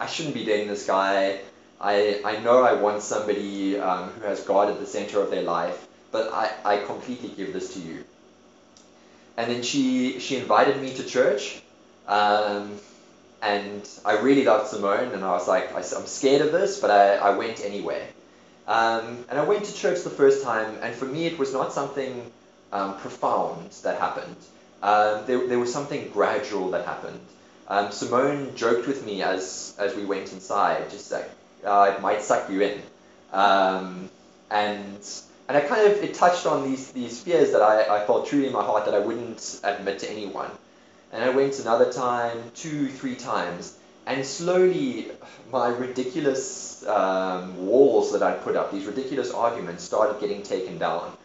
I 0.00 0.06
shouldn't 0.06 0.34
be 0.34 0.44
dating 0.44 0.68
this 0.68 0.86
guy. 0.86 1.40
I, 1.80 2.20
I 2.24 2.38
know 2.40 2.62
I 2.62 2.74
want 2.74 3.02
somebody 3.02 3.78
um, 3.78 4.08
who 4.10 4.22
has 4.26 4.40
God 4.42 4.70
at 4.70 4.80
the 4.80 4.86
center 4.86 5.20
of 5.20 5.30
their 5.30 5.42
life, 5.42 5.86
but 6.12 6.32
I, 6.32 6.50
I 6.64 6.78
completely 6.78 7.28
give 7.28 7.52
this 7.52 7.74
to 7.74 7.80
you. 7.80 8.04
And 9.36 9.50
then 9.50 9.62
she, 9.62 10.18
she 10.20 10.36
invited 10.36 10.80
me 10.80 10.94
to 10.94 11.04
church, 11.04 11.60
um, 12.06 12.78
and 13.44 13.86
I 14.06 14.18
really 14.20 14.44
loved 14.44 14.68
Simone, 14.68 15.12
and 15.12 15.22
I 15.22 15.32
was 15.32 15.46
like, 15.46 15.74
I, 15.74 15.78
am 15.78 16.06
scared 16.06 16.40
of 16.40 16.50
this, 16.50 16.80
but 16.80 16.90
I, 16.90 17.16
I 17.16 17.36
went 17.36 17.62
anyway. 17.62 18.08
Um, 18.66 19.26
and 19.28 19.38
I 19.38 19.44
went 19.44 19.66
to 19.66 19.74
church 19.74 20.02
the 20.02 20.10
first 20.10 20.42
time, 20.42 20.78
and 20.80 20.94
for 20.94 21.04
me, 21.04 21.26
it 21.26 21.38
was 21.38 21.52
not 21.52 21.74
something 21.74 22.32
um, 22.72 22.96
profound 22.98 23.70
that 23.82 24.00
happened. 24.00 24.36
Um, 24.82 25.26
there, 25.26 25.46
there 25.46 25.58
was 25.58 25.70
something 25.70 26.08
gradual 26.08 26.70
that 26.70 26.86
happened. 26.86 27.20
Um, 27.68 27.92
Simone 27.92 28.56
joked 28.56 28.86
with 28.86 29.04
me 29.04 29.22
as, 29.22 29.74
as 29.78 29.94
we 29.94 30.06
went 30.06 30.32
inside, 30.32 30.88
just 30.90 31.12
like, 31.12 31.30
uh, 31.64 31.94
it 31.94 32.00
might 32.00 32.22
suck 32.22 32.48
you 32.50 32.62
in. 32.62 32.82
Um, 33.32 34.08
and 34.50 35.06
and 35.48 35.58
I 35.58 35.60
kind 35.60 35.92
of, 35.92 36.02
it 36.02 36.14
touched 36.14 36.46
on 36.46 36.66
these, 36.70 36.92
these 36.92 37.20
fears 37.20 37.52
that 37.52 37.60
I, 37.60 38.02
I 38.02 38.06
felt 38.06 38.26
truly 38.26 38.46
in 38.46 38.54
my 38.54 38.62
heart 38.62 38.86
that 38.86 38.94
I 38.94 39.00
wouldn't 39.00 39.60
admit 39.62 39.98
to 39.98 40.10
anyone. 40.10 40.50
And 41.14 41.22
I 41.22 41.30
went 41.30 41.60
another 41.60 41.92
time, 41.92 42.50
two, 42.56 42.88
three 42.88 43.14
times, 43.14 43.78
and 44.04 44.26
slowly 44.26 45.12
my 45.52 45.68
ridiculous 45.68 46.84
um, 46.86 47.68
walls 47.68 48.12
that 48.12 48.22
I'd 48.22 48.42
put 48.42 48.56
up, 48.56 48.72
these 48.72 48.84
ridiculous 48.84 49.30
arguments, 49.30 49.84
started 49.84 50.20
getting 50.20 50.42
taken 50.42 50.76
down. 50.78 51.16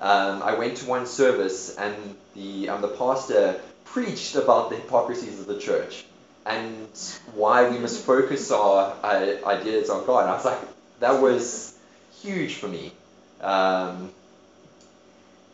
Um, 0.00 0.42
I 0.42 0.54
went 0.54 0.78
to 0.78 0.86
one 0.86 1.06
service, 1.06 1.76
and 1.76 1.94
the, 2.34 2.70
um, 2.70 2.82
the 2.82 2.88
pastor 2.88 3.60
preached 3.84 4.34
about 4.34 4.70
the 4.70 4.76
hypocrisies 4.76 5.38
of 5.38 5.46
the 5.46 5.58
church 5.58 6.04
and 6.44 6.88
why 7.32 7.70
we 7.70 7.78
must 7.78 8.04
focus 8.04 8.50
our 8.50 8.96
uh, 9.04 9.36
ideas 9.46 9.90
on 9.90 10.04
God. 10.06 10.22
And 10.22 10.30
I 10.30 10.34
was 10.34 10.44
like, 10.44 10.58
that 10.98 11.22
was 11.22 11.72
huge 12.20 12.56
for 12.56 12.66
me. 12.66 12.92
Um, 13.40 14.10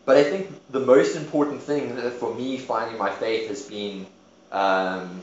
but 0.05 0.17
I 0.17 0.23
think 0.23 0.49
the 0.71 0.79
most 0.79 1.15
important 1.15 1.61
thing 1.61 1.95
for 2.11 2.33
me 2.33 2.57
finding 2.57 2.97
my 2.97 3.09
faith 3.09 3.47
has 3.47 3.63
been, 3.63 4.05
um, 4.51 5.21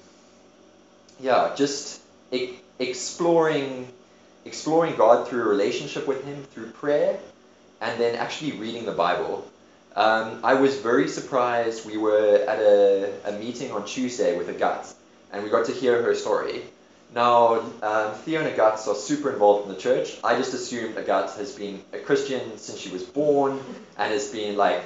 yeah, 1.21 1.53
just 1.55 2.01
e- 2.33 2.55
exploring, 2.79 3.89
exploring 4.45 4.97
God 4.97 5.29
through 5.29 5.43
a 5.43 5.49
relationship 5.49 6.07
with 6.07 6.25
Him, 6.25 6.45
through 6.45 6.71
prayer, 6.71 7.19
and 7.81 8.01
then 8.01 8.17
actually 8.17 8.53
reading 8.53 8.85
the 8.87 8.93
Bible. 8.93 9.47
Um, 9.97 10.41
I 10.45 10.55
was 10.55 10.77
very 10.79 11.09
surprised. 11.09 11.85
We 11.85 11.99
were 11.99 12.37
at 12.49 12.59
a, 12.61 13.13
a 13.27 13.33
meeting 13.33 13.73
on 13.73 13.85
Tuesday 13.85 14.39
with 14.39 14.49
Agathe, 14.49 14.95
and 15.33 15.43
we 15.43 15.51
got 15.51 15.67
to 15.67 15.73
hear 15.73 16.03
her 16.03 16.15
story. 16.15 16.63
Now, 17.15 17.61
um, 17.83 18.15
Theo 18.25 18.41
and 18.41 18.49
Agathe 18.49 18.87
are 18.87 18.95
super 18.95 19.33
involved 19.33 19.69
in 19.69 19.75
the 19.75 19.81
church. 19.81 20.17
I 20.23 20.37
just 20.37 20.55
assumed 20.55 20.97
Agathe 20.97 21.37
has 21.39 21.53
been 21.53 21.83
a 21.93 21.99
Christian 21.99 22.57
since 22.57 22.79
she 22.79 22.91
was 22.91 23.03
born 23.03 23.61
and 23.99 24.13
has 24.13 24.31
been 24.31 24.57
like 24.57 24.83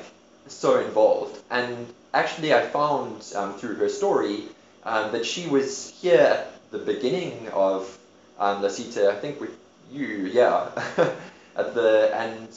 so 0.49 0.81
involved. 0.81 1.39
And 1.51 1.87
actually, 2.15 2.55
I 2.55 2.63
found 2.63 3.31
um, 3.37 3.55
through 3.55 3.75
her 3.77 3.89
story 3.89 4.45
um, 4.85 5.13
that 5.13 5.27
she 5.27 5.47
was 5.49 5.91
here 6.01 6.21
at 6.21 6.71
the 6.71 6.79
beginning 6.79 7.49
of 7.53 7.99
um, 8.39 8.63
La 8.63 8.69
Cita, 8.69 9.11
I 9.11 9.17
think 9.17 9.41
with 9.41 9.57
you, 9.93 10.31
yeah, 10.33 10.71
at 11.57 11.75
the 11.75 12.11
and 12.15 12.49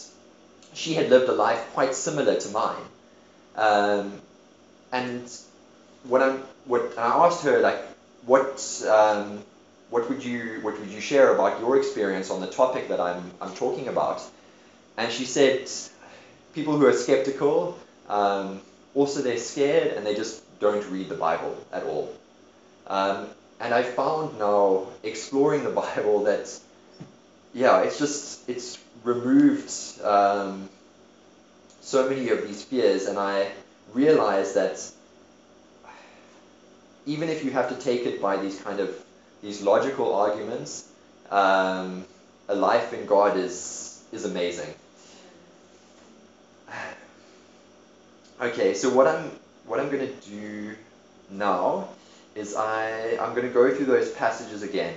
she 0.74 0.94
had 0.94 1.10
lived 1.10 1.28
a 1.30 1.34
life 1.34 1.74
quite 1.74 1.94
similar 1.94 2.40
to 2.40 2.50
mine. 2.50 2.86
Um, 3.56 4.22
and 4.92 5.30
when 6.04 6.22
I 6.22 6.38
what 6.66 6.98
I 6.98 7.26
asked 7.26 7.44
her 7.44 7.60
like 7.60 7.82
what 8.26 8.86
um, 8.88 9.44
what 9.90 10.10
would 10.10 10.24
you 10.24 10.60
what 10.62 10.80
would 10.80 10.90
you 10.90 11.02
share 11.02 11.34
about 11.34 11.60
your 11.60 11.78
experience 11.78 12.30
on 12.30 12.42
the 12.42 12.48
topic 12.48 12.90
that 12.90 13.00
I'm 13.00 13.32
I'm 13.42 13.54
talking 13.56 13.88
about? 13.88 14.22
And 14.98 15.12
she 15.12 15.26
said 15.26 15.70
people 16.54 16.78
who 16.78 16.86
are 16.86 16.94
skeptical 16.94 17.78
um, 18.10 18.62
also 18.96 19.22
they're 19.22 19.38
scared 19.38 19.94
and 19.94 20.06
they 20.06 20.16
just 20.16 20.44
don't 20.60 20.86
read 20.90 21.10
the 21.10 21.16
Bible 21.16 21.56
at 21.72 21.84
all. 21.84 22.14
Um, 22.88 23.28
and 23.60 23.74
I 23.74 23.84
found 23.84 24.40
now 24.40 24.88
exploring 25.04 25.64
the 25.64 25.70
Bible 25.84 26.24
that 26.24 26.60
yeah 27.54 27.82
it's 27.82 27.98
just 27.98 28.50
it's 28.50 28.78
removed 29.04 29.72
um, 30.04 30.70
so 31.82 32.10
many 32.10 32.30
of 32.30 32.46
these 32.46 32.64
fears 32.64 33.06
and 33.06 33.18
I 33.18 33.52
realized 33.94 34.56
that 34.56 34.78
even 37.06 37.30
if 37.30 37.46
you 37.46 37.52
have 37.52 37.70
to 37.70 37.76
take 37.76 38.06
it 38.06 38.22
by 38.22 38.36
these 38.36 38.60
kind 38.60 38.82
of 38.82 38.94
these 39.42 39.62
logical 39.62 40.14
arguments, 40.16 40.88
um, 41.30 42.06
a 42.48 42.56
life 42.56 42.94
in 42.94 43.06
God 43.06 43.38
is 43.38 44.04
is 44.12 44.26
amazing. 44.26 44.74
Okay, 48.40 48.76
so 48.76 48.94
what 48.94 49.08
I'm 49.08 49.32
what 49.66 49.80
I'm 49.80 49.90
gonna 49.90 50.14
do 50.30 50.76
now 51.32 51.90
is 52.36 52.56
I 52.56 53.18
I'm 53.18 53.34
gonna 53.34 53.50
go 53.50 53.74
through 53.74 53.88
those 53.88 54.12
passages 54.12 54.62
again 54.62 54.94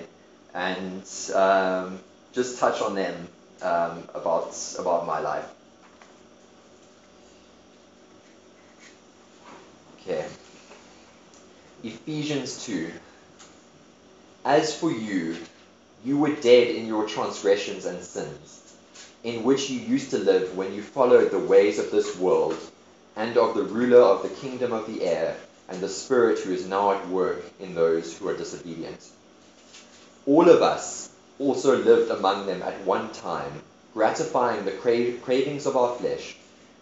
and 0.53 1.03
um, 1.35 2.01
just 2.35 2.59
touch 2.59 2.83
on 2.83 2.95
them 2.95 3.29
um, 3.63 4.05
about 4.15 4.55
about 4.79 5.07
my 5.07 5.21
life. 5.21 5.49
Okay. 10.01 10.27
Ephesians 11.83 12.65
2. 12.67 12.91
As 14.45 14.75
for 14.75 14.91
you, 14.91 15.37
you 16.03 16.17
were 16.17 16.35
dead 16.35 16.69
in 16.69 16.87
your 16.87 17.07
transgressions 17.07 17.85
and 17.85 18.03
sins, 18.03 18.75
in 19.23 19.45
which 19.45 19.69
you 19.69 19.79
used 19.79 20.13
to 20.13 20.19
live 20.19 20.57
when 20.57 20.73
you 20.73 20.83
followed 20.83 21.31
the 21.31 21.39
ways 21.39 21.79
of 21.79 21.91
this 21.91 22.17
world, 22.17 22.57
and 23.17 23.37
of 23.37 23.55
the 23.55 23.65
ruler 23.65 24.01
of 24.01 24.23
the 24.23 24.31
kingdom 24.31 24.73
of 24.73 24.87
the 24.87 25.05
air, 25.05 25.37
and 25.69 25.83
the 25.83 25.91
Spirit 25.91 26.39
who 26.39 26.55
is 26.55 26.67
now 26.67 26.93
at 26.93 27.07
work 27.09 27.45
in 27.61 27.75
those 27.75 28.17
who 28.17 28.29
are 28.29 28.37
disobedient. 28.37 29.07
All 30.25 30.49
of 30.49 30.63
us 30.63 31.11
also 31.39 31.77
lived 31.77 32.11
among 32.11 32.47
them 32.47 32.63
at 32.63 32.81
one 32.87 33.13
time, 33.13 33.63
gratifying 33.93 34.65
the 34.65 34.73
cra- 34.73 35.13
cravings 35.19 35.67
of 35.67 35.77
our 35.77 35.95
flesh 35.97 36.35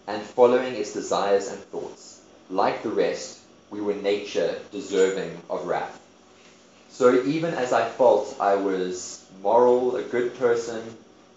and 0.07 0.23
following 0.23 0.75
its 0.75 0.93
desires 0.93 1.49
and 1.49 1.59
thoughts. 1.59 2.21
Like 2.49 2.83
the 2.83 2.89
rest, 2.89 3.39
we 3.69 3.81
were 3.81 3.95
nature 3.95 4.59
deserving 4.71 5.41
of 5.49 5.65
wrath. 5.67 5.98
So 6.91 7.23
even 7.23 7.53
as 7.53 7.71
I 7.71 7.87
felt 7.87 8.35
I 8.39 8.55
was 8.55 9.25
moral, 9.41 9.95
a 9.95 10.03
good 10.03 10.37
person, 10.37 10.81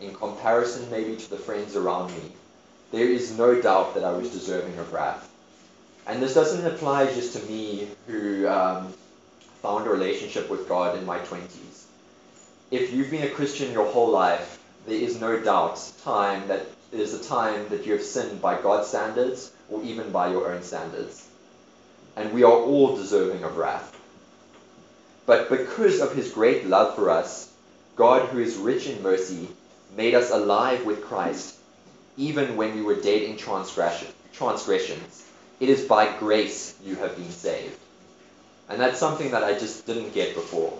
in 0.00 0.14
comparison 0.14 0.90
maybe 0.90 1.16
to 1.16 1.30
the 1.30 1.36
friends 1.36 1.76
around 1.76 2.10
me, 2.10 2.32
there 2.90 3.06
is 3.06 3.36
no 3.36 3.60
doubt 3.60 3.94
that 3.94 4.04
I 4.04 4.12
was 4.12 4.30
deserving 4.30 4.78
of 4.78 4.92
wrath. 4.92 5.28
And 6.06 6.20
this 6.20 6.34
doesn't 6.34 6.66
apply 6.66 7.06
just 7.06 7.36
to 7.36 7.46
me 7.46 7.88
who 8.06 8.48
um, 8.48 8.92
found 9.62 9.86
a 9.86 9.90
relationship 9.90 10.50
with 10.50 10.68
God 10.68 10.98
in 10.98 11.06
my 11.06 11.18
20s. 11.20 11.84
If 12.70 12.92
you've 12.92 13.10
been 13.10 13.22
a 13.22 13.30
Christian 13.30 13.72
your 13.72 13.90
whole 13.90 14.10
life, 14.10 14.58
there 14.86 14.96
is 14.96 15.20
no 15.20 15.38
doubt 15.38 15.92
time 16.02 16.48
that 16.48 16.66
it 16.92 17.00
is 17.00 17.14
a 17.14 17.22
time 17.22 17.68
that 17.68 17.86
you 17.86 17.92
have 17.92 18.02
sinned 18.02 18.42
by 18.42 18.60
God's 18.60 18.88
standards 18.88 19.52
or 19.70 19.82
even 19.82 20.10
by 20.10 20.30
your 20.30 20.52
own 20.52 20.62
standards. 20.62 21.26
And 22.16 22.32
we 22.32 22.42
are 22.42 22.52
all 22.52 22.96
deserving 22.96 23.44
of 23.44 23.56
wrath. 23.56 23.96
But 25.32 25.48
because 25.48 26.00
of 26.00 26.14
his 26.14 26.30
great 26.30 26.66
love 26.66 26.94
for 26.94 27.08
us, 27.08 27.50
God, 27.96 28.28
who 28.28 28.38
is 28.38 28.56
rich 28.56 28.86
in 28.86 29.02
mercy, 29.02 29.48
made 29.96 30.14
us 30.14 30.30
alive 30.30 30.84
with 30.84 31.06
Christ, 31.06 31.56
even 32.18 32.58
when 32.58 32.74
we 32.74 32.82
were 32.82 32.96
dead 32.96 33.22
in 33.22 33.38
transgressions. 33.38 35.24
It 35.58 35.70
is 35.70 35.86
by 35.86 36.14
grace 36.18 36.74
you 36.84 36.96
have 36.96 37.16
been 37.16 37.30
saved. 37.30 37.78
And 38.68 38.78
that's 38.78 38.98
something 38.98 39.30
that 39.30 39.42
I 39.42 39.58
just 39.58 39.86
didn't 39.86 40.12
get 40.12 40.34
before. 40.34 40.78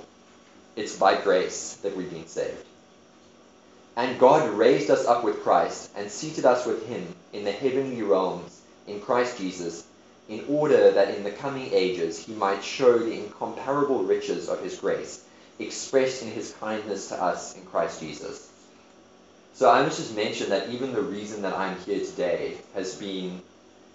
It's 0.77 0.97
by 0.97 1.19
grace 1.23 1.79
that 1.83 1.97
we've 1.97 2.11
been 2.13 2.29
saved. 2.29 2.67
And 3.97 4.21
God 4.21 4.51
raised 4.51 4.91
us 4.91 5.07
up 5.07 5.25
with 5.25 5.43
Christ 5.43 5.91
and 5.97 6.11
seated 6.11 6.45
us 6.45 6.67
with 6.67 6.87
him 6.87 7.07
in 7.33 7.45
the 7.45 7.53
heavenly 7.53 8.03
realms 8.03 8.61
in 8.87 9.01
Christ 9.01 9.39
Jesus, 9.39 9.87
in 10.29 10.45
order 10.49 10.93
that 10.93 11.15
in 11.15 11.25
the 11.25 11.31
coming 11.31 11.71
ages 11.73 12.19
he 12.19 12.33
might 12.33 12.63
show 12.63 12.99
the 12.99 13.13
incomparable 13.13 14.05
riches 14.05 14.49
of 14.49 14.63
his 14.63 14.77
grace, 14.79 15.25
expressed 15.59 16.23
in 16.23 16.31
his 16.31 16.53
kindness 16.61 17.09
to 17.09 17.23
us 17.23 17.57
in 17.57 17.65
Christ 17.67 18.01
Jesus. 18.01 18.51
So 19.55 19.71
I 19.71 19.83
must 19.83 19.99
just 19.99 20.17
mention 20.17 20.51
that 20.51 20.71
even 20.71 20.93
the 20.93 21.03
reason 21.03 21.43
that 21.43 21.55
I'm 21.55 21.79
here 21.81 22.01
today 22.01 22.57
has 22.75 22.95
been 22.95 23.43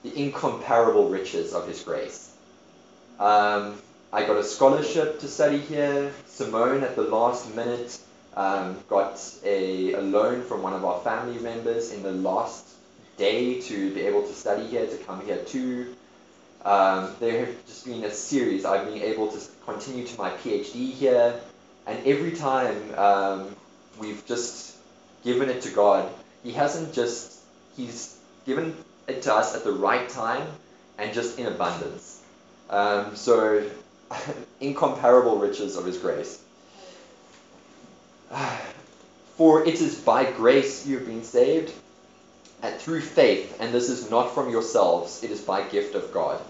the 0.04 0.16
incomparable 0.16 1.10
riches 1.10 1.54
of 1.54 1.68
his 1.68 1.82
grace. 1.82 2.32
Um, 3.20 3.82
I 4.14 4.26
got 4.26 4.38
a 4.38 4.44
scholarship 4.44 5.20
to 5.22 5.28
study 5.28 5.58
here. 5.58 6.14
Simone, 6.28 6.84
at 6.84 6.96
the 6.96 7.02
last 7.02 7.56
minute, 7.56 7.98
um, 8.36 8.78
got 8.88 9.20
a, 9.44 9.94
a 9.94 10.02
loan 10.02 10.44
from 10.44 10.62
one 10.62 10.74
of 10.74 10.86
our 10.86 11.02
family 11.02 11.40
members 11.40 11.92
in 11.92 12.04
the 12.04 12.12
last 12.12 12.66
day 13.18 13.60
to 13.62 13.94
be 13.94 14.02
able 14.02 14.22
to 14.22 14.34
study 14.34 14.68
here, 14.68 14.86
to 14.86 14.98
come 14.98 15.26
here 15.26 15.44
too. 15.44 15.96
Um, 16.68 17.16
there 17.22 17.46
have 17.46 17.66
just 17.66 17.86
been 17.86 18.04
a 18.04 18.12
series. 18.12 18.66
I've 18.66 18.86
been 18.86 19.02
able 19.02 19.32
to 19.32 19.40
continue 19.64 20.06
to 20.06 20.18
my 20.18 20.32
PhD 20.32 20.92
here, 20.92 21.40
and 21.86 22.06
every 22.06 22.32
time 22.32 22.94
um, 22.96 23.56
we've 24.00 24.22
just 24.26 24.76
given 25.24 25.50
it 25.50 25.62
to 25.62 25.70
God, 25.72 26.12
He 26.44 26.52
hasn't 26.52 26.92
just, 26.92 27.40
He's 27.78 28.20
given 28.46 28.76
it 29.08 29.22
to 29.22 29.34
us 29.34 29.56
at 29.56 29.64
the 29.64 29.72
right 29.72 30.10
time 30.10 30.46
and 30.98 31.14
just 31.14 31.40
in 31.40 31.46
abundance. 31.46 32.22
Um, 32.70 33.16
so, 33.16 33.66
incomparable 34.60 35.38
riches 35.38 35.78
of 35.78 35.86
His 35.86 35.98
grace. 35.98 36.44
For 39.38 39.66
it 39.66 39.76
is 39.76 39.96
by 39.96 40.30
grace 40.30 40.86
you 40.86 40.98
have 40.98 41.08
been 41.08 41.24
saved, 41.24 41.72
and 42.62 42.76
through 42.76 43.02
faith, 43.02 43.58
and 43.60 43.74
this 43.74 43.90
is 43.90 44.10
not 44.10 44.34
from 44.34 44.50
yourselves, 44.50 45.24
it 45.24 45.32
is 45.32 45.42
by 45.42 45.64
gift 45.64 45.96
of 45.96 46.12
God. 46.14 46.42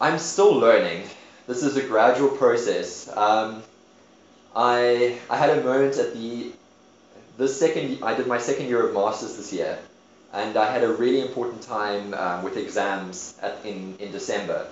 I'm 0.00 0.18
still 0.18 0.54
learning. 0.54 1.04
This 1.46 1.62
is 1.62 1.76
a 1.76 1.82
gradual 1.82 2.28
process. 2.28 3.08
Um, 3.16 3.62
I 4.54 5.18
I 5.30 5.36
had 5.36 5.58
a 5.58 5.64
moment 5.64 5.96
at 5.98 6.14
the 6.14 6.52
this 7.38 7.58
second 7.58 8.02
I 8.02 8.14
did 8.14 8.26
my 8.26 8.38
second 8.38 8.66
year 8.66 8.86
of 8.86 8.94
masters 8.94 9.36
this 9.36 9.52
year, 9.52 9.78
and 10.32 10.56
I 10.56 10.72
had 10.72 10.82
a 10.82 10.92
really 10.92 11.20
important 11.20 11.62
time 11.62 12.14
um, 12.14 12.42
with 12.42 12.56
exams 12.56 13.38
at, 13.40 13.64
in 13.64 13.96
in 13.98 14.12
December. 14.12 14.66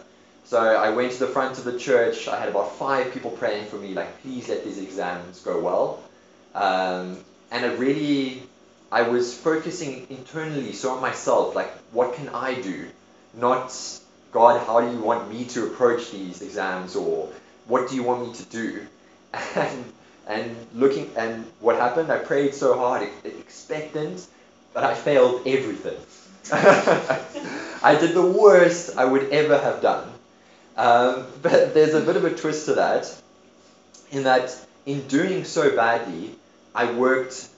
So 0.44 0.60
I 0.60 0.90
went 0.90 1.12
to 1.12 1.20
the 1.20 1.26
front 1.26 1.56
of 1.58 1.64
the 1.64 1.78
church. 1.78 2.28
I 2.28 2.38
had 2.38 2.50
about 2.50 2.76
five 2.76 3.12
people 3.14 3.30
praying 3.30 3.66
for 3.66 3.76
me, 3.76 3.94
like, 3.94 4.20
please 4.20 4.48
let 4.48 4.62
these 4.62 4.78
exams 4.78 5.40
go 5.40 5.58
well. 5.58 6.02
Um, 6.54 7.16
and 7.50 7.64
it 7.64 7.78
really, 7.78 8.42
I 8.94 9.02
was 9.02 9.34
focusing 9.36 10.06
internally, 10.08 10.72
so 10.72 10.92
on 10.92 11.02
myself, 11.02 11.56
like, 11.56 11.72
what 11.90 12.14
can 12.14 12.28
I 12.28 12.54
do? 12.54 12.86
Not, 13.34 13.76
God, 14.30 14.64
how 14.64 14.82
do 14.82 14.92
you 14.96 15.02
want 15.02 15.28
me 15.28 15.46
to 15.46 15.66
approach 15.66 16.12
these 16.12 16.42
exams, 16.42 16.94
or 16.94 17.28
what 17.66 17.90
do 17.90 17.96
you 17.96 18.04
want 18.04 18.28
me 18.28 18.34
to 18.34 18.44
do? 18.44 18.86
And, 19.56 19.84
and 20.28 20.56
looking, 20.74 21.10
and 21.16 21.44
what 21.58 21.74
happened, 21.74 22.12
I 22.12 22.18
prayed 22.18 22.54
so 22.54 22.78
hard, 22.78 23.08
expectant, 23.24 24.24
but 24.72 24.84
I 24.84 24.94
failed 24.94 25.42
everything. 25.44 25.98
I 27.82 27.96
did 27.98 28.14
the 28.14 28.24
worst 28.24 28.96
I 28.96 29.06
would 29.06 29.32
ever 29.32 29.58
have 29.58 29.82
done. 29.82 30.08
Um, 30.76 31.26
but 31.42 31.74
there's 31.74 31.94
a 31.94 32.00
bit 32.00 32.14
of 32.14 32.24
a 32.24 32.30
twist 32.32 32.66
to 32.66 32.74
that, 32.74 33.12
in 34.12 34.22
that 34.22 34.56
in 34.86 35.08
doing 35.08 35.44
so 35.44 35.74
badly, 35.74 36.36
I 36.76 36.92
worked 36.92 37.48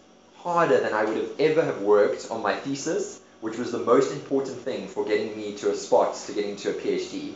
harder 0.47 0.79
than 0.79 0.95
I 0.95 1.05
would 1.05 1.17
have 1.17 1.41
ever 1.41 1.65
have 1.65 1.83
worked 1.83 2.31
on 2.31 2.41
my 2.41 2.55
thesis, 2.55 3.21
which 3.41 3.59
was 3.59 3.73
the 3.73 3.81
most 3.81 4.13
important 4.13 4.59
thing 4.59 4.87
for 4.87 5.05
getting 5.05 5.37
me 5.37 5.57
to 5.57 5.73
a 5.73 5.75
spot 5.75 6.15
to 6.27 6.33
getting 6.33 6.55
to 6.59 6.71
a 6.71 6.75
PhD. 6.75 7.35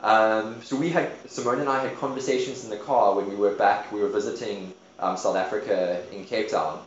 Um, 0.00 0.60
so 0.62 0.74
we 0.74 0.90
had 0.90 1.12
Simone 1.30 1.60
and 1.60 1.68
I 1.68 1.86
had 1.86 1.96
conversations 1.98 2.64
in 2.64 2.70
the 2.70 2.82
car 2.90 3.14
when 3.14 3.30
we 3.30 3.36
were 3.36 3.54
back. 3.54 3.92
We 3.92 4.00
were 4.00 4.08
visiting 4.08 4.72
um, 4.98 5.16
South 5.16 5.36
Africa 5.36 6.02
in 6.10 6.24
Cape 6.24 6.48
Town, 6.48 6.82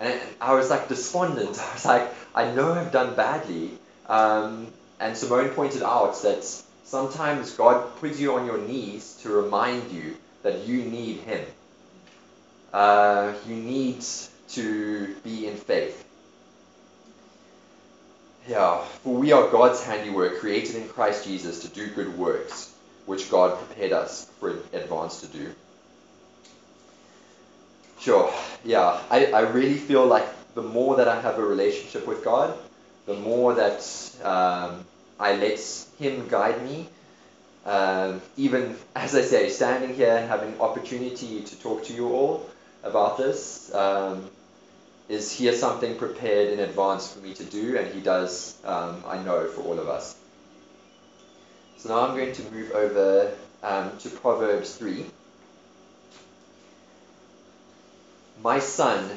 and 0.00 0.20
I 0.40 0.54
was 0.54 0.70
like 0.70 0.88
despondent. 0.88 1.56
I 1.70 1.72
was 1.74 1.84
like, 1.84 2.12
I 2.34 2.50
know 2.52 2.72
I've 2.72 2.90
done 2.90 3.14
badly. 3.14 3.70
Um, 4.08 4.66
and 4.98 5.16
Simone 5.16 5.50
pointed 5.50 5.84
out 5.84 6.20
that 6.22 6.42
Sometimes 6.86 7.50
God 7.50 7.96
puts 7.96 8.20
you 8.20 8.36
on 8.36 8.46
your 8.46 8.58
knees 8.58 9.18
to 9.22 9.28
remind 9.28 9.90
you 9.90 10.16
that 10.44 10.68
you 10.68 10.84
need 10.84 11.16
Him. 11.22 11.44
Uh, 12.72 13.32
you 13.48 13.56
need 13.56 14.04
to 14.50 15.14
be 15.24 15.46
in 15.46 15.56
faith. 15.56 16.04
Yeah, 18.48 18.84
for 19.02 19.14
we 19.14 19.32
are 19.32 19.50
God's 19.50 19.82
handiwork, 19.82 20.38
created 20.38 20.76
in 20.76 20.88
Christ 20.88 21.24
Jesus 21.24 21.62
to 21.62 21.68
do 21.68 21.88
good 21.88 22.16
works, 22.16 22.72
which 23.06 23.28
God 23.30 23.58
prepared 23.58 23.92
us 23.92 24.30
for 24.38 24.50
advance 24.72 25.20
to 25.22 25.26
do. 25.26 25.52
Sure, 27.98 28.32
yeah, 28.64 29.00
I, 29.10 29.26
I 29.32 29.40
really 29.40 29.78
feel 29.78 30.06
like 30.06 30.26
the 30.54 30.62
more 30.62 30.96
that 30.96 31.08
I 31.08 31.20
have 31.20 31.38
a 31.38 31.44
relationship 31.44 32.06
with 32.06 32.24
God, 32.24 32.56
the 33.06 33.14
more 33.14 33.54
that 33.54 33.82
um, 34.22 34.84
I 35.18 35.36
let 35.36 35.60
Him 35.98 36.28
guide 36.28 36.62
me. 36.62 36.88
Um, 37.64 38.22
even 38.36 38.76
as 38.94 39.16
I 39.16 39.22
say, 39.22 39.48
standing 39.48 39.94
here 39.94 40.24
having 40.28 40.60
opportunity 40.60 41.42
to 41.42 41.60
talk 41.60 41.84
to 41.86 41.92
you 41.92 42.12
all 42.12 42.48
about 42.84 43.18
this 43.18 43.74
um, 43.74 44.30
is 45.08 45.30
here 45.30 45.52
something 45.52 45.96
prepared 45.96 46.52
in 46.52 46.60
advance 46.60 47.12
for 47.12 47.20
me 47.20 47.34
to 47.34 47.44
do, 47.44 47.76
and 47.76 47.92
He 47.94 48.00
does, 48.00 48.56
um, 48.64 49.02
I 49.06 49.18
know, 49.22 49.46
for 49.48 49.62
all 49.62 49.78
of 49.78 49.88
us. 49.88 50.16
So 51.78 51.90
now 51.90 52.08
I'm 52.08 52.16
going 52.16 52.34
to 52.34 52.42
move 52.50 52.72
over 52.72 53.32
um, 53.62 53.92
to 53.98 54.08
Proverbs 54.10 54.74
3. 54.74 55.04
My 58.42 58.58
son, 58.58 59.10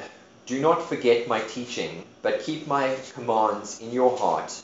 do 0.46 0.60
not 0.60 0.88
forget 0.88 1.28
my 1.28 1.42
teaching, 1.42 2.04
but 2.22 2.42
keep 2.42 2.68
my 2.68 2.96
commands 3.14 3.80
in 3.80 3.92
your 3.92 4.18
heart 4.18 4.62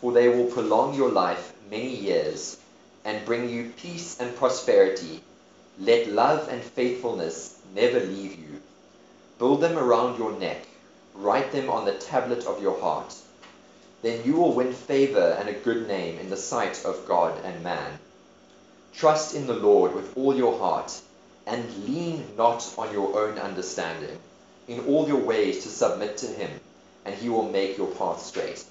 for 0.00 0.12
they 0.12 0.28
will 0.28 0.46
prolong 0.46 0.94
your 0.94 1.10
life 1.10 1.52
many 1.70 1.94
years 1.94 2.56
and 3.04 3.24
bring 3.26 3.48
you 3.50 3.70
peace 3.76 4.18
and 4.18 4.34
prosperity. 4.36 5.22
Let 5.78 6.08
love 6.08 6.48
and 6.48 6.62
faithfulness 6.62 7.58
never 7.74 8.00
leave 8.00 8.38
you. 8.38 8.60
Build 9.40 9.62
them 9.62 9.78
around 9.78 10.18
your 10.18 10.38
neck, 10.38 10.66
write 11.14 11.50
them 11.50 11.70
on 11.70 11.86
the 11.86 11.94
tablet 11.94 12.44
of 12.44 12.60
your 12.60 12.78
heart. 12.78 13.14
Then 14.02 14.22
you 14.22 14.34
will 14.34 14.52
win 14.52 14.74
favor 14.74 15.34
and 15.40 15.48
a 15.48 15.54
good 15.54 15.88
name 15.88 16.18
in 16.18 16.28
the 16.28 16.36
sight 16.36 16.84
of 16.84 17.08
God 17.08 17.42
and 17.42 17.64
man. 17.64 17.98
Trust 18.92 19.34
in 19.34 19.46
the 19.46 19.54
Lord 19.54 19.94
with 19.94 20.14
all 20.14 20.36
your 20.36 20.58
heart, 20.58 20.92
and 21.46 21.88
lean 21.88 22.36
not 22.36 22.70
on 22.76 22.92
your 22.92 23.18
own 23.18 23.38
understanding. 23.38 24.18
In 24.68 24.84
all 24.84 25.08
your 25.08 25.24
ways 25.24 25.62
to 25.62 25.70
submit 25.70 26.18
to 26.18 26.26
him, 26.26 26.50
and 27.06 27.14
he 27.14 27.30
will 27.30 27.50
make 27.50 27.78
your 27.78 27.90
path 27.94 28.20
straight. 28.20 28.62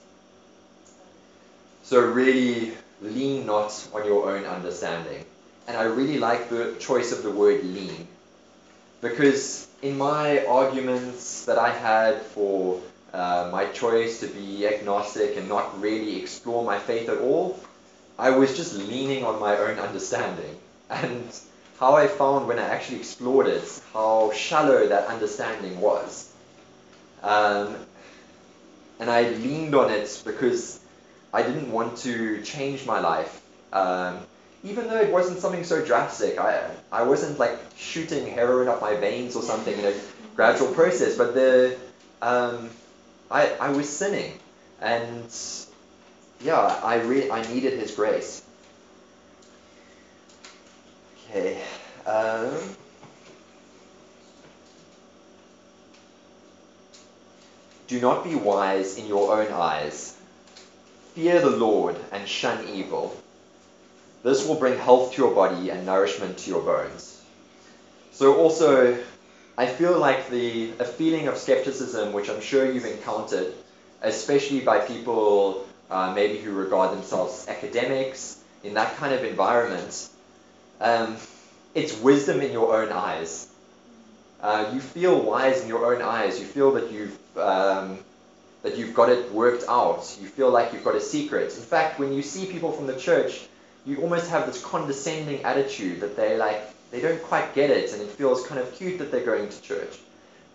So 1.82 2.00
really 2.00 2.74
lean 3.02 3.48
not 3.48 3.88
on 3.92 4.06
your 4.06 4.30
own 4.30 4.46
understanding. 4.46 5.26
And 5.68 5.76
I 5.76 5.86
really 5.86 6.20
like 6.20 6.50
the 6.50 6.76
choice 6.80 7.12
of 7.12 7.24
the 7.24 7.32
word 7.32 7.64
lean. 7.64 8.08
because 9.02 9.69
in 9.82 9.98
my 9.98 10.46
arguments 10.46 11.46
that 11.46 11.58
I 11.58 11.70
had 11.70 12.22
for 12.22 12.82
uh, 13.14 13.50
my 13.52 13.66
choice 13.68 14.20
to 14.20 14.28
be 14.28 14.68
agnostic 14.68 15.38
and 15.38 15.48
not 15.48 15.82
really 15.82 16.20
explore 16.20 16.64
my 16.64 16.80
faith 16.80 17.10
at 17.10 17.18
all, 17.20 17.60
I 18.18 18.32
was 18.32 18.56
just 18.58 18.76
leaning 18.76 19.24
on 19.24 19.40
my 19.40 19.58
own 19.58 19.80
understanding. 19.80 20.58
And 20.90 21.30
how 21.80 21.96
I 21.96 22.08
found 22.08 22.48
when 22.48 22.60
I 22.60 22.64
actually 22.64 22.98
explored 22.98 23.48
it, 23.48 23.82
how 23.94 24.32
shallow 24.34 24.88
that 24.88 25.08
understanding 25.08 25.80
was. 25.80 26.32
Um, 27.24 27.76
and 29.00 29.10
I 29.10 29.30
leaned 29.30 29.76
on 29.76 29.92
it 29.92 30.22
because 30.26 30.80
I 31.34 31.44
didn't 31.44 31.72
want 31.72 32.00
to 32.00 32.42
change 32.42 32.86
my 32.86 33.00
life. 33.00 33.42
Um, 33.72 34.18
even 34.64 34.88
though 34.88 35.00
it 35.00 35.12
wasn't 35.12 35.40
something 35.40 35.64
so 35.64 35.84
drastic, 35.84 36.38
I, 36.38 36.70
I 36.92 37.04
wasn't 37.04 37.40
like 37.40 37.58
shooting 37.78 38.28
heroin 38.28 38.68
up 38.68 38.82
my 38.82 38.96
veins 38.96 39.36
or 39.36 39.42
something 39.42 39.78
in 39.78 39.86
a 39.86 39.94
gradual 40.36 40.74
process, 40.74 41.18
but 41.18 41.34
the, 41.34 41.78
um, 42.22 42.70
I, 43.32 43.52
I 43.60 43.70
was 43.70 43.88
sinning. 43.90 44.34
And 44.82 45.34
yeah, 46.42 46.60
I, 46.60 47.02
re- 47.02 47.30
I 47.32 47.42
needed 47.54 47.80
His 47.80 47.96
grace. 47.96 48.44
Okay. 51.30 51.62
Um, 52.06 52.52
do 57.88 58.00
not 58.02 58.24
be 58.24 58.36
wise 58.36 58.98
in 58.98 59.08
your 59.08 59.40
own 59.40 59.52
eyes. 59.52 60.16
Fear 61.16 61.42
the 61.42 61.50
Lord 61.50 61.96
and 62.12 62.28
shun 62.28 62.68
evil. 62.70 63.19
This 64.24 64.48
will 64.48 64.56
bring 64.56 64.78
health 64.78 65.14
to 65.14 65.22
your 65.22 65.34
body 65.34 65.70
and 65.70 65.86
nourishment 65.86 66.38
to 66.40 66.50
your 66.50 66.62
bones. 66.62 67.22
So 68.12 68.36
also, 68.38 68.98
I 69.58 69.66
feel 69.66 69.98
like 69.98 70.30
the 70.30 70.72
a 70.80 70.86
feeling 70.86 71.28
of 71.28 71.38
skepticism, 71.38 72.14
which 72.14 72.30
I'm 72.30 72.42
sure 72.42 72.70
you've 72.70 72.86
encountered, 72.86 73.54
especially 74.02 74.60
by 74.60 74.80
people 74.80 75.66
uh, 75.90 76.14
maybe 76.14 76.38
who 76.38 76.52
regard 76.52 76.96
themselves 76.98 77.48
academics 77.48 78.42
in 78.64 78.74
that 78.74 78.96
kind 78.98 79.14
of 79.14 79.24
environment, 79.24 80.10
um, 80.82 81.18
it's 81.74 81.98
wisdom 82.00 82.42
in 82.42 82.52
your 82.52 82.82
own 82.82 82.92
eyes. 82.92 83.48
Uh, 84.42 84.72
you 84.74 84.80
feel 84.80 85.22
wise 85.22 85.62
in 85.62 85.68
your 85.68 85.94
own 85.94 86.02
eyes. 86.02 86.40
You 86.40 86.46
feel 86.46 86.74
that 86.74 86.92
you've 86.92 87.18
um, 87.38 88.00
that 88.64 88.78
you've 88.78 88.94
got 88.94 89.10
it 89.10 89.32
worked 89.32 89.64
out. 89.68 90.18
You 90.22 90.28
feel 90.28 90.50
like 90.50 90.74
you've 90.74 90.84
got 90.84 90.96
a 90.96 91.02
secret. 91.02 91.56
In 91.56 91.64
fact, 91.64 92.00
when 92.00 92.14
you 92.14 92.22
see 92.22 92.46
people 92.46 92.72
from 92.72 92.88
the 92.88 92.96
church, 92.96 93.48
you 93.86 94.02
almost 94.02 94.30
have 94.30 94.46
this 94.46 94.64
condescending 94.64 95.44
attitude 95.44 96.02
that 96.02 96.16
they 96.16 96.38
like 96.38 96.62
they 96.92 97.02
don't 97.02 97.22
quite 97.24 97.54
get 97.54 97.70
it, 97.70 97.94
and 97.94 98.02
it 98.02 98.10
feels 98.10 98.46
kind 98.48 98.60
of 98.60 98.74
cute 98.74 99.00
that 99.00 99.12
they're 99.12 99.26
going 99.26 99.50
to 99.50 99.62
church. 99.62 99.98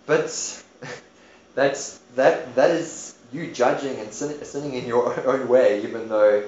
But 0.06 0.64
that's 1.54 1.98
that 2.16 2.54
that 2.56 2.70
is 2.70 3.16
you 3.32 3.52
judging 3.52 3.98
and 3.98 4.12
sin, 4.12 4.44
sinning 4.44 4.74
in 4.74 4.86
your 4.86 5.26
own 5.28 5.48
way, 5.48 5.82
even 5.82 6.08
though 6.08 6.44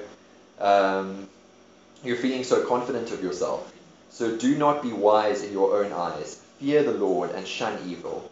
um, 0.59 1.27
you're 2.03 2.17
feeling 2.17 2.43
so 2.43 2.65
confident 2.65 3.11
of 3.11 3.23
yourself. 3.23 3.73
So 4.09 4.35
do 4.37 4.57
not 4.57 4.81
be 4.81 4.93
wise 4.93 5.43
in 5.43 5.51
your 5.51 5.83
own 5.83 5.93
eyes. 5.93 6.41
Fear 6.59 6.83
the 6.83 6.93
Lord 6.93 7.31
and 7.31 7.47
shun 7.47 7.77
evil. 7.87 8.29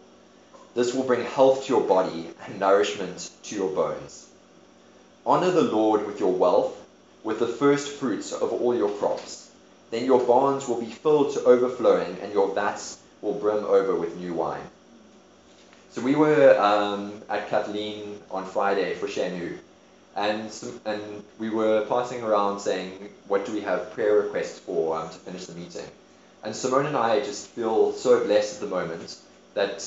This 0.74 0.92
will 0.92 1.04
bring 1.04 1.24
health 1.24 1.66
to 1.66 1.72
your 1.72 1.82
body 1.82 2.28
and 2.44 2.60
nourishment 2.60 3.30
to 3.44 3.54
your 3.54 3.70
bones. 3.70 4.26
Honor 5.24 5.50
the 5.50 5.62
Lord 5.62 6.06
with 6.06 6.20
your 6.20 6.32
wealth, 6.32 6.76
with 7.26 7.40
the 7.40 7.48
first 7.48 7.90
fruits 7.98 8.32
of 8.32 8.52
all 8.52 8.72
your 8.72 8.88
crops. 8.88 9.50
Then 9.90 10.04
your 10.04 10.22
barns 10.24 10.68
will 10.68 10.80
be 10.80 10.86
filled 10.86 11.34
to 11.34 11.42
overflowing, 11.42 12.16
and 12.22 12.32
your 12.32 12.54
vats 12.54 12.98
will 13.20 13.34
brim 13.34 13.64
over 13.64 13.96
with 13.96 14.16
new 14.16 14.32
wine. 14.32 14.62
So 15.90 16.02
we 16.02 16.14
were 16.14 16.56
um, 16.56 17.20
at 17.28 17.48
Kathleen 17.48 18.20
on 18.30 18.44
Friday 18.44 18.94
for 18.94 19.08
Shenu, 19.08 19.58
and 20.14 20.52
and 20.84 21.02
we 21.40 21.50
were 21.50 21.84
passing 21.86 22.22
around 22.22 22.60
saying, 22.60 22.92
what 23.26 23.44
do 23.44 23.52
we 23.52 23.62
have 23.62 23.92
prayer 23.92 24.14
requests 24.22 24.60
for 24.60 24.96
um, 24.96 25.08
to 25.08 25.18
finish 25.26 25.46
the 25.46 25.54
meeting? 25.54 25.90
And 26.44 26.54
Simone 26.54 26.86
and 26.86 26.96
I 26.96 27.18
just 27.20 27.48
feel 27.48 27.92
so 27.92 28.24
blessed 28.24 28.54
at 28.56 28.60
the 28.68 28.72
moment 28.78 29.16
that 29.54 29.78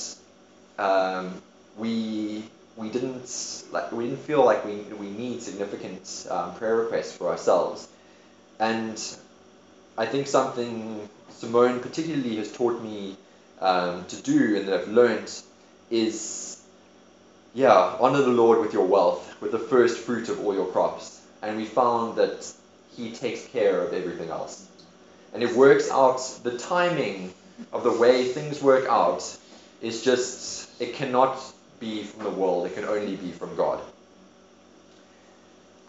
um, 0.77 1.41
we 1.77 2.43
we 2.79 2.89
didn't 2.89 3.29
like 3.71 3.91
we 3.91 4.05
didn't 4.05 4.23
feel 4.23 4.43
like 4.43 4.63
we 4.65 4.77
we 5.03 5.09
need 5.09 5.41
significant 5.41 6.27
um, 6.29 6.55
prayer 6.55 6.77
requests 6.77 7.15
for 7.15 7.27
ourselves, 7.29 7.87
and 8.59 8.97
I 9.97 10.05
think 10.05 10.27
something 10.27 11.07
Simone 11.31 11.79
particularly 11.81 12.37
has 12.37 12.51
taught 12.51 12.81
me 12.81 13.17
um, 13.59 14.05
to 14.05 14.21
do 14.21 14.55
and 14.57 14.67
that 14.67 14.81
I've 14.81 14.87
learned 14.87 15.31
is 15.91 16.49
yeah, 17.53 17.97
honor 17.99 18.21
the 18.21 18.29
Lord 18.29 18.59
with 18.59 18.73
your 18.73 18.85
wealth, 18.85 19.41
with 19.41 19.51
the 19.51 19.59
first 19.59 19.99
fruit 19.99 20.29
of 20.29 20.39
all 20.45 20.53
your 20.53 20.67
crops. 20.67 21.19
And 21.41 21.57
we 21.57 21.65
found 21.65 22.17
that 22.17 22.51
He 22.95 23.11
takes 23.11 23.45
care 23.47 23.81
of 23.81 23.93
everything 23.93 24.29
else. 24.29 24.67
And 25.33 25.43
it 25.43 25.55
works 25.55 25.89
out, 25.89 26.19
the 26.43 26.57
timing 26.57 27.33
of 27.73 27.83
the 27.83 27.91
way 27.91 28.25
things 28.25 28.61
work 28.61 28.87
out 28.87 29.23
is 29.81 30.03
just, 30.03 30.69
it 30.81 30.93
cannot 30.93 31.37
be 31.79 32.03
from 32.03 32.23
the 32.23 32.29
world, 32.29 32.65
it 32.65 32.75
can 32.75 32.85
only 32.85 33.15
be 33.15 33.31
from 33.31 33.55
God. 33.55 33.81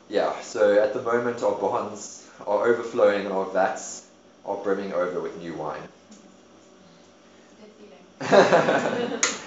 Yeah, 0.09 0.41
so 0.41 0.83
at 0.83 0.95
the 0.95 1.03
moment 1.03 1.43
our 1.43 1.55
bonds 1.55 2.27
are 2.47 2.67
overflowing 2.67 3.27
and 3.27 3.33
our 3.33 3.47
vats 3.47 4.07
are 4.45 4.57
brimming 4.57 4.93
over 4.93 5.21
with 5.21 5.39
new 5.39 5.55
wine. 5.55 5.83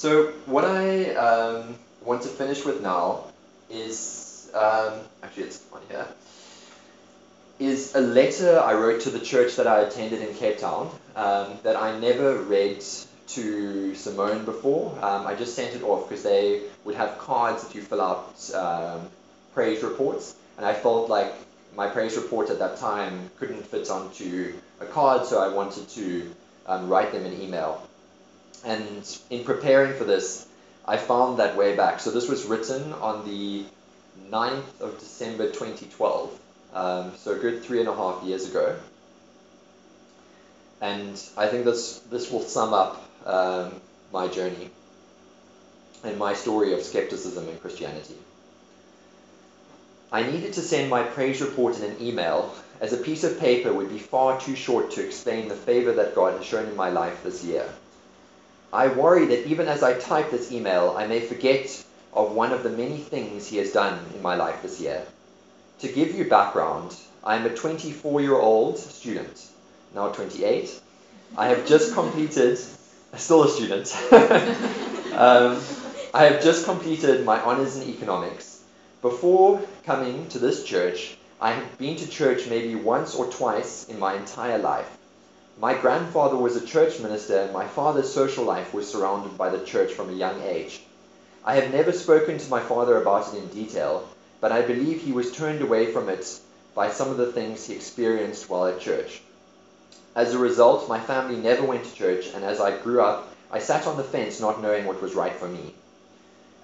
So 0.00 0.28
what 0.46 0.64
I 0.64 1.14
um, 1.16 1.74
want 2.06 2.22
to 2.22 2.28
finish 2.28 2.64
with 2.64 2.80
now 2.80 3.24
is 3.68 4.50
um, 4.54 4.94
actually 5.22 5.42
it's 5.42 5.62
on 5.74 5.82
here 5.90 6.06
is 7.58 7.94
a 7.94 8.00
letter 8.00 8.58
I 8.58 8.72
wrote 8.72 9.02
to 9.02 9.10
the 9.10 9.20
church 9.20 9.56
that 9.56 9.66
I 9.66 9.80
attended 9.80 10.22
in 10.22 10.34
Cape 10.34 10.56
Town 10.56 10.90
um, 11.14 11.58
that 11.64 11.76
I 11.76 11.98
never 11.98 12.36
read 12.38 12.82
to 13.34 13.94
Simone 13.94 14.44
before. 14.44 14.92
Um, 15.02 15.26
I 15.26 15.34
just 15.34 15.54
sent 15.54 15.74
it 15.74 15.82
off 15.82 16.08
because 16.08 16.22
they 16.22 16.62
would 16.84 16.94
have 16.94 17.18
cards 17.18 17.62
that 17.64 17.74
you 17.74 17.82
fill 17.82 18.00
out 18.00 18.50
um, 18.54 19.08
praise 19.54 19.82
reports, 19.82 20.34
and 20.56 20.66
I 20.66 20.74
felt 20.74 21.08
like 21.08 21.32
my 21.76 21.88
praise 21.88 22.16
report 22.16 22.50
at 22.50 22.58
that 22.58 22.78
time 22.78 23.30
couldn't 23.38 23.64
fit 23.66 23.90
onto 23.90 24.54
a 24.80 24.86
card, 24.86 25.26
so 25.26 25.40
I 25.40 25.54
wanted 25.54 25.88
to 25.90 26.30
um, 26.66 26.88
write 26.88 27.12
them 27.12 27.24
an 27.24 27.40
email. 27.40 27.86
And 28.64 29.18
in 29.30 29.44
preparing 29.44 29.96
for 29.96 30.04
this, 30.04 30.46
I 30.86 30.96
found 30.96 31.38
that 31.38 31.56
way 31.56 31.76
back. 31.76 32.00
So 32.00 32.10
this 32.10 32.28
was 32.28 32.44
written 32.46 32.92
on 32.94 33.24
the 33.24 33.64
9th 34.28 34.80
of 34.80 34.98
December 34.98 35.46
2012, 35.46 36.40
um, 36.74 37.12
so 37.16 37.32
a 37.32 37.38
good 37.38 37.62
three 37.62 37.80
and 37.80 37.88
a 37.88 37.94
half 37.94 38.22
years 38.24 38.48
ago. 38.48 38.76
And 40.80 41.22
I 41.36 41.46
think 41.46 41.64
this, 41.64 41.98
this 42.10 42.30
will 42.30 42.40
sum 42.40 42.72
up 42.72 43.09
um, 43.26 43.80
my 44.12 44.28
journey 44.28 44.70
and 46.04 46.18
my 46.18 46.34
story 46.34 46.72
of 46.72 46.82
skepticism 46.82 47.48
in 47.48 47.58
Christianity. 47.58 48.16
I 50.12 50.24
needed 50.24 50.54
to 50.54 50.62
send 50.62 50.90
my 50.90 51.04
praise 51.04 51.40
report 51.40 51.78
in 51.78 51.84
an 51.84 51.96
email, 52.00 52.54
as 52.80 52.92
a 52.92 52.96
piece 52.96 53.22
of 53.22 53.38
paper 53.38 53.72
would 53.72 53.90
be 53.90 53.98
far 53.98 54.40
too 54.40 54.56
short 54.56 54.90
to 54.92 55.04
explain 55.04 55.48
the 55.48 55.54
favor 55.54 55.92
that 55.92 56.14
God 56.14 56.36
has 56.36 56.44
shown 56.44 56.66
in 56.66 56.74
my 56.74 56.90
life 56.90 57.22
this 57.22 57.44
year. 57.44 57.68
I 58.72 58.88
worry 58.88 59.26
that 59.26 59.46
even 59.46 59.68
as 59.68 59.82
I 59.82 59.98
type 59.98 60.30
this 60.30 60.50
email, 60.50 60.94
I 60.96 61.06
may 61.06 61.20
forget 61.20 61.84
of 62.12 62.32
one 62.32 62.52
of 62.52 62.62
the 62.62 62.70
many 62.70 62.98
things 62.98 63.46
he 63.46 63.58
has 63.58 63.72
done 63.72 63.98
in 64.14 64.22
my 64.22 64.34
life 64.34 64.62
this 64.62 64.80
year. 64.80 65.04
To 65.80 65.88
give 65.88 66.14
you 66.14 66.24
background, 66.24 66.96
I 67.22 67.36
am 67.36 67.46
a 67.46 67.54
24 67.54 68.20
year 68.20 68.34
old 68.34 68.78
student, 68.78 69.46
now 69.94 70.08
28. 70.08 70.80
I 71.36 71.48
have 71.48 71.66
just 71.66 71.94
completed, 71.94 72.58
still 73.16 73.44
a 73.44 73.48
student. 73.48 73.94
um, 75.14 75.60
I 76.12 76.24
have 76.24 76.42
just 76.42 76.64
completed 76.64 77.24
my 77.24 77.40
honors 77.40 77.76
in 77.76 77.88
economics. 77.88 78.62
Before 79.02 79.60
coming 79.84 80.28
to 80.28 80.38
this 80.38 80.64
church, 80.64 81.16
I 81.40 81.52
have 81.52 81.78
been 81.78 81.96
to 81.96 82.08
church 82.08 82.48
maybe 82.48 82.74
once 82.74 83.14
or 83.14 83.26
twice 83.26 83.88
in 83.88 83.98
my 83.98 84.14
entire 84.14 84.58
life. 84.58 84.98
My 85.58 85.74
grandfather 85.74 86.36
was 86.36 86.56
a 86.56 86.66
church 86.66 87.00
minister, 87.00 87.40
and 87.40 87.52
my 87.52 87.66
father's 87.66 88.12
social 88.12 88.44
life 88.44 88.74
was 88.74 88.90
surrounded 88.90 89.38
by 89.38 89.50
the 89.50 89.64
church 89.64 89.92
from 89.92 90.10
a 90.10 90.14
young 90.14 90.42
age. 90.42 90.82
I 91.44 91.54
have 91.56 91.72
never 91.72 91.92
spoken 91.92 92.38
to 92.38 92.50
my 92.50 92.60
father 92.60 93.00
about 93.00 93.34
it 93.34 93.38
in 93.38 93.48
detail, 93.48 94.06
but 94.40 94.52
I 94.52 94.62
believe 94.62 95.02
he 95.02 95.12
was 95.12 95.32
turned 95.32 95.62
away 95.62 95.92
from 95.92 96.08
it 96.08 96.38
by 96.74 96.90
some 96.90 97.10
of 97.10 97.16
the 97.16 97.32
things 97.32 97.66
he 97.66 97.74
experienced 97.74 98.48
while 98.48 98.66
at 98.66 98.80
church. 98.80 99.22
As 100.14 100.34
a 100.34 100.38
result, 100.38 100.88
my 100.88 100.98
family 100.98 101.36
never 101.36 101.62
went 101.62 101.84
to 101.84 101.94
church, 101.94 102.26
and 102.34 102.44
as 102.44 102.60
I 102.60 102.76
grew 102.76 103.00
up, 103.00 103.28
I 103.52 103.60
sat 103.60 103.86
on 103.86 103.96
the 103.96 104.02
fence 104.02 104.40
not 104.40 104.60
knowing 104.60 104.84
what 104.84 105.00
was 105.00 105.14
right 105.14 105.34
for 105.34 105.46
me. 105.46 105.74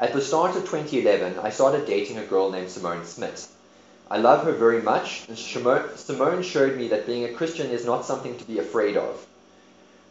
At 0.00 0.12
the 0.12 0.20
start 0.20 0.56
of 0.56 0.68
2011, 0.68 1.38
I 1.38 1.50
started 1.50 1.86
dating 1.86 2.18
a 2.18 2.24
girl 2.24 2.50
named 2.50 2.70
Simone 2.70 3.04
Smith. 3.04 3.52
I 4.10 4.18
love 4.18 4.44
her 4.44 4.52
very 4.52 4.82
much, 4.82 5.26
and 5.28 5.38
Simone 5.38 6.42
showed 6.42 6.76
me 6.76 6.88
that 6.88 7.06
being 7.06 7.24
a 7.24 7.32
Christian 7.32 7.70
is 7.70 7.86
not 7.86 8.04
something 8.04 8.36
to 8.36 8.44
be 8.44 8.58
afraid 8.58 8.96
of. 8.96 9.24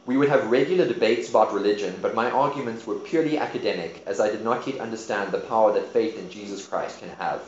We 0.05 0.17
would 0.17 0.29
have 0.29 0.49
regular 0.49 0.87
debates 0.87 1.29
about 1.29 1.53
religion, 1.53 1.99
but 2.01 2.15
my 2.15 2.31
arguments 2.31 2.87
were 2.87 2.95
purely 2.95 3.37
academic, 3.37 4.01
as 4.05 4.19
I 4.19 4.31
did 4.31 4.43
not 4.43 4.65
yet 4.65 4.79
understand 4.79 5.31
the 5.31 5.39
power 5.39 5.73
that 5.73 5.91
faith 5.91 6.17
in 6.17 6.29
Jesus 6.29 6.65
Christ 6.65 6.99
can 6.99 7.09
have. 7.09 7.41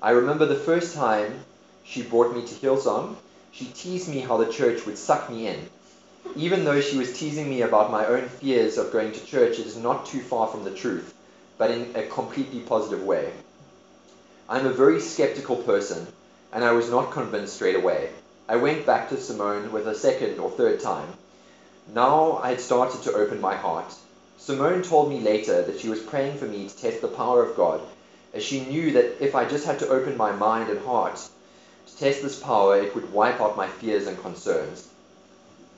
I 0.00 0.10
remember 0.10 0.46
the 0.46 0.56
first 0.56 0.94
time 0.94 1.44
she 1.84 2.02
brought 2.02 2.34
me 2.34 2.46
to 2.46 2.54
Hillsong, 2.54 3.16
she 3.54 3.66
teased 3.66 4.08
me 4.08 4.20
how 4.20 4.38
the 4.38 4.50
church 4.50 4.86
would 4.86 4.96
suck 4.96 5.28
me 5.28 5.46
in. 5.46 5.68
Even 6.34 6.64
though 6.64 6.80
she 6.80 6.96
was 6.96 7.12
teasing 7.12 7.50
me 7.50 7.60
about 7.60 7.90
my 7.90 8.06
own 8.06 8.26
fears 8.26 8.78
of 8.78 8.90
going 8.90 9.12
to 9.12 9.26
church, 9.26 9.58
it 9.58 9.66
is 9.66 9.76
not 9.76 10.06
too 10.06 10.20
far 10.20 10.48
from 10.48 10.64
the 10.64 10.70
truth, 10.70 11.12
but 11.58 11.70
in 11.70 11.94
a 11.94 12.06
completely 12.06 12.60
positive 12.60 13.02
way. 13.02 13.30
I'm 14.48 14.64
a 14.64 14.72
very 14.72 15.00
skeptical 15.00 15.56
person, 15.56 16.06
and 16.50 16.64
I 16.64 16.72
was 16.72 16.88
not 16.88 17.12
convinced 17.12 17.54
straight 17.56 17.76
away. 17.76 18.08
I 18.48 18.56
went 18.56 18.86
back 18.86 19.10
to 19.10 19.20
Simone 19.20 19.70
with 19.70 19.86
a 19.86 19.94
second 19.94 20.38
or 20.38 20.50
third 20.50 20.80
time. 20.80 21.12
Now 21.92 22.40
I 22.42 22.48
had 22.48 22.60
started 22.60 23.02
to 23.02 23.12
open 23.12 23.38
my 23.38 23.56
heart. 23.56 23.94
Simone 24.38 24.82
told 24.82 25.10
me 25.10 25.20
later 25.20 25.60
that 25.60 25.78
she 25.78 25.90
was 25.90 26.00
praying 26.00 26.38
for 26.38 26.46
me 26.46 26.70
to 26.70 26.76
test 26.76 27.02
the 27.02 27.08
power 27.08 27.44
of 27.44 27.54
God, 27.54 27.82
as 28.32 28.42
she 28.42 28.64
knew 28.64 28.92
that 28.92 29.22
if 29.22 29.34
I 29.34 29.44
just 29.44 29.66
had 29.66 29.78
to 29.80 29.88
open 29.88 30.16
my 30.16 30.32
mind 30.32 30.70
and 30.70 30.80
heart 30.80 31.28
to 31.86 31.96
test 31.98 32.22
this 32.22 32.38
power, 32.38 32.80
it 32.80 32.94
would 32.94 33.12
wipe 33.12 33.40
out 33.40 33.56
my 33.56 33.68
fears 33.68 34.06
and 34.06 34.18
concerns. 34.20 34.88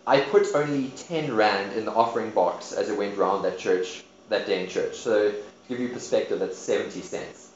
I 0.07 0.21
put 0.21 0.55
only 0.55 0.89
10 0.89 1.35
Rand 1.35 1.73
in 1.73 1.87
the 1.87 1.93
offering 1.93 2.31
box 2.31 2.73
as 2.73 2.91
it 2.91 2.99
went 2.99 3.17
round 3.17 3.45
that 3.45 3.59
church, 3.59 4.05
that 4.29 4.47
day 4.47 4.63
in 4.63 4.69
church. 4.69 4.97
So 4.97 5.31
to 5.31 5.43
give 5.69 5.81
you 5.81 5.89
perspective, 5.89 6.41
that's 6.41 6.59
70 6.59 7.01
cents. 7.01 7.51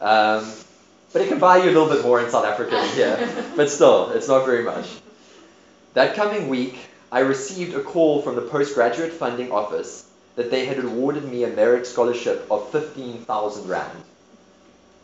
Um, 0.00 0.52
but 1.12 1.22
it 1.22 1.28
can 1.28 1.38
buy 1.38 1.58
you 1.58 1.70
a 1.70 1.72
little 1.72 1.88
bit 1.88 2.04
more 2.04 2.20
in 2.20 2.30
South 2.30 2.44
Africa 2.44 2.72
than 2.72 2.88
here. 2.94 3.44
but 3.56 3.70
still, 3.70 4.10
it's 4.10 4.28
not 4.28 4.44
very 4.44 4.64
much. 4.64 4.86
That 5.94 6.14
coming 6.14 6.48
week, 6.48 6.78
I 7.10 7.20
received 7.20 7.74
a 7.74 7.82
call 7.82 8.20
from 8.20 8.34
the 8.36 8.42
postgraduate 8.42 9.12
funding 9.12 9.50
office 9.50 10.06
that 10.34 10.50
they 10.50 10.66
had 10.66 10.78
awarded 10.78 11.24
me 11.24 11.44
a 11.44 11.48
merit 11.48 11.86
scholarship 11.86 12.46
of 12.50 12.70
15,000 12.70 13.68
Rand. 13.68 14.02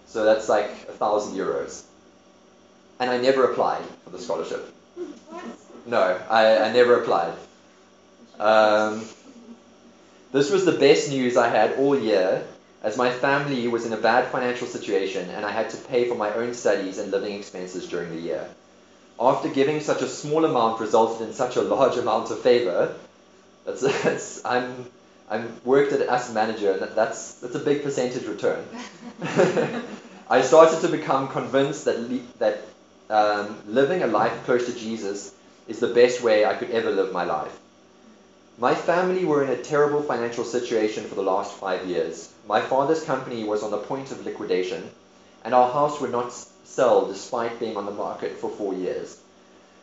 So 0.07 0.25
that's 0.27 0.51
like 0.51 0.71
a 0.89 0.93
thousand 0.93 1.39
euros. 1.39 1.85
And 3.03 3.11
I 3.11 3.19
never 3.19 3.51
applied 3.51 3.85
for 4.05 4.11
the 4.11 4.19
scholarship. 4.21 4.73
No, 5.87 6.21
I, 6.31 6.59
I 6.59 6.73
never 6.73 7.03
applied. 7.03 7.35
Um, 8.39 9.05
this 10.31 10.53
was 10.53 10.65
the 10.65 10.79
best 10.79 11.11
news 11.11 11.37
I 11.37 11.49
had 11.49 11.73
all 11.79 11.99
year, 11.99 12.45
as 12.81 12.97
my 12.97 13.11
family 13.11 13.67
was 13.67 13.87
in 13.87 13.93
a 13.93 13.97
bad 13.97 14.31
financial 14.31 14.69
situation 14.69 15.29
and 15.31 15.45
I 15.45 15.51
had 15.51 15.71
to 15.71 15.77
pay 15.79 16.09
for 16.09 16.15
my 16.15 16.33
own 16.33 16.55
studies 16.55 16.99
and 16.99 17.11
living 17.11 17.35
expenses 17.35 17.89
during 17.89 18.11
the 18.11 18.21
year. 18.21 18.49
After 19.19 19.49
giving 19.49 19.81
such 19.81 20.03
a 20.03 20.09
small 20.09 20.45
amount 20.45 20.81
resulted 20.81 21.27
in 21.27 21.35
such 21.35 21.57
a 21.57 21.63
large 21.63 21.97
amount 21.97 22.31
of 22.31 22.39
favor, 22.39 22.95
that's, 23.67 23.81
that's 24.05 24.45
I'm 24.45 24.87
I'm 25.29 25.61
worked 25.65 25.91
as 25.91 26.03
asset 26.03 26.35
manager, 26.37 26.71
and 26.71 26.83
that's 26.97 27.35
that's 27.41 27.57
a 27.57 27.65
big 27.71 27.83
percentage 27.83 28.29
return. 28.29 28.65
I 30.31 30.43
started 30.43 30.81
to 30.83 30.89
become 30.89 31.27
convinced 31.29 31.85
that 31.87 31.99
le- 31.99 32.27
that 32.39 32.63
um, 33.13 33.59
living 33.67 34.03
a 34.03 34.07
life 34.07 34.45
close 34.45 34.65
to 34.67 34.79
Jesus 34.79 35.35
is 35.69 35.81
the 35.81 35.95
best 35.95 36.23
way 36.23 36.47
I 36.47 36.55
could 36.55 36.71
ever 36.71 36.91
live 36.91 37.13
my 37.13 37.25
life. 37.25 37.59
My 38.59 38.75
family 38.75 39.27
were 39.27 39.45
in 39.45 39.51
a 39.51 39.63
terrible 39.63 40.03
financial 40.03 40.45
situation 40.45 41.05
for 41.05 41.15
the 41.15 41.23
last 41.23 41.53
five 41.53 41.87
years. 41.87 42.33
My 42.49 42.61
father's 42.61 43.05
company 43.05 43.45
was 43.45 43.63
on 43.63 43.71
the 43.71 43.77
point 43.77 44.13
of 44.13 44.25
liquidation, 44.25 44.91
and 45.45 45.55
our 45.55 45.71
house 45.71 46.01
would 46.01 46.11
not 46.11 46.33
sell 46.65 47.07
despite 47.07 47.61
being 47.61 47.77
on 47.77 47.85
the 47.85 47.93
market 47.93 48.39
for 48.39 48.49
four 48.49 48.73
years. 48.73 49.21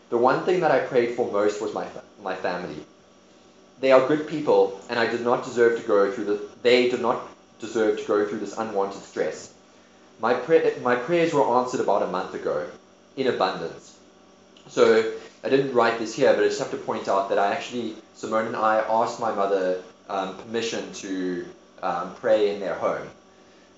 The 0.10 0.18
one 0.18 0.44
thing 0.44 0.62
that 0.62 0.72
I 0.72 0.80
prayed 0.80 1.16
for 1.16 1.32
most 1.32 1.62
was 1.62 1.74
my, 1.74 1.86
my 2.24 2.36
family. 2.36 2.84
They 3.80 3.92
are 3.92 4.08
good 4.08 4.28
people, 4.28 4.82
and 4.90 4.98
I 4.98 5.06
did 5.06 5.22
not 5.22 5.46
deserve 5.46 5.80
to 5.80 5.88
go 5.88 6.12
through 6.12 6.26
the, 6.26 6.50
they 6.64 6.90
did 6.90 7.02
not 7.02 7.22
deserve 7.60 8.00
to 8.00 8.06
go 8.08 8.28
through 8.28 8.40
this 8.40 8.58
unwanted 8.58 9.04
stress. 9.04 9.54
My, 10.20 10.34
my 10.82 10.96
prayers 10.96 11.32
were 11.32 11.58
answered 11.60 11.80
about 11.80 12.02
a 12.04 12.08
month 12.08 12.34
ago, 12.34 12.66
in 13.20 13.28
abundance. 13.28 13.98
So 14.70 15.12
I 15.44 15.50
didn't 15.50 15.74
write 15.74 16.00
this 16.00 16.16
here, 16.16 16.34
but 16.34 16.44
I 16.44 16.48
just 16.48 16.60
have 16.60 16.72
to 16.72 16.78
point 16.78 17.08
out 17.08 17.30
that 17.30 17.38
I 17.38 17.52
actually, 17.54 17.96
Simone 18.16 18.48
and 18.48 18.56
I 18.56 18.80
asked 18.80 19.20
my 19.20 19.34
mother 19.34 19.82
um, 20.08 20.38
permission 20.38 20.94
to 20.94 21.46
um, 21.84 22.16
pray 22.16 22.54
in 22.54 22.60
their 22.60 22.76
home. 22.76 23.08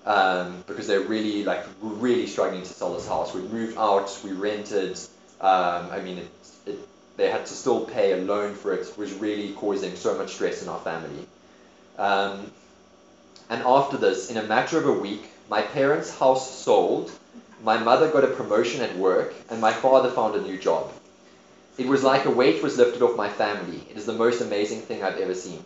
Um, 0.04 0.64
because 0.66 0.88
they're 0.88 1.06
really 1.16 1.44
like 1.44 1.64
really 1.80 2.26
struggling 2.26 2.62
to 2.62 2.68
sell 2.68 2.92
this 2.94 3.06
house. 3.06 3.32
We 3.32 3.42
moved 3.42 3.78
out, 3.78 4.20
we 4.24 4.32
rented. 4.32 4.98
Um, 5.40 5.90
I 5.92 6.00
mean, 6.00 6.18
it, 6.18 6.30
it, 6.66 6.78
they 7.16 7.30
had 7.30 7.46
to 7.46 7.54
still 7.54 7.84
pay 7.84 8.12
a 8.12 8.16
loan 8.16 8.54
for 8.54 8.72
it, 8.72 8.86
which 8.96 8.96
was 8.96 9.12
really 9.12 9.52
causing 9.52 9.94
so 9.94 10.18
much 10.18 10.34
stress 10.34 10.60
in 10.60 10.68
our 10.68 10.80
family. 10.80 11.24
Um, 11.98 12.50
and 13.48 13.62
after 13.62 13.96
this, 13.96 14.28
in 14.28 14.38
a 14.38 14.42
matter 14.42 14.76
of 14.78 14.86
a 14.86 14.92
week, 14.92 15.22
my 15.48 15.62
parents' 15.62 16.18
house 16.18 16.50
sold, 16.50 17.12
my 17.62 17.78
mother 17.78 18.10
got 18.10 18.24
a 18.24 18.28
promotion 18.28 18.82
at 18.82 18.96
work, 18.96 19.32
and 19.48 19.60
my 19.60 19.72
father 19.72 20.10
found 20.10 20.34
a 20.34 20.42
new 20.42 20.58
job. 20.58 20.92
It 21.78 21.86
was 21.86 22.02
like 22.02 22.24
a 22.24 22.30
weight 22.30 22.62
was 22.62 22.76
lifted 22.76 23.02
off 23.02 23.16
my 23.16 23.28
family. 23.28 23.82
It 23.90 23.96
is 23.96 24.04
the 24.04 24.12
most 24.12 24.40
amazing 24.40 24.80
thing 24.80 25.02
I've 25.02 25.18
ever 25.18 25.34
seen. 25.34 25.62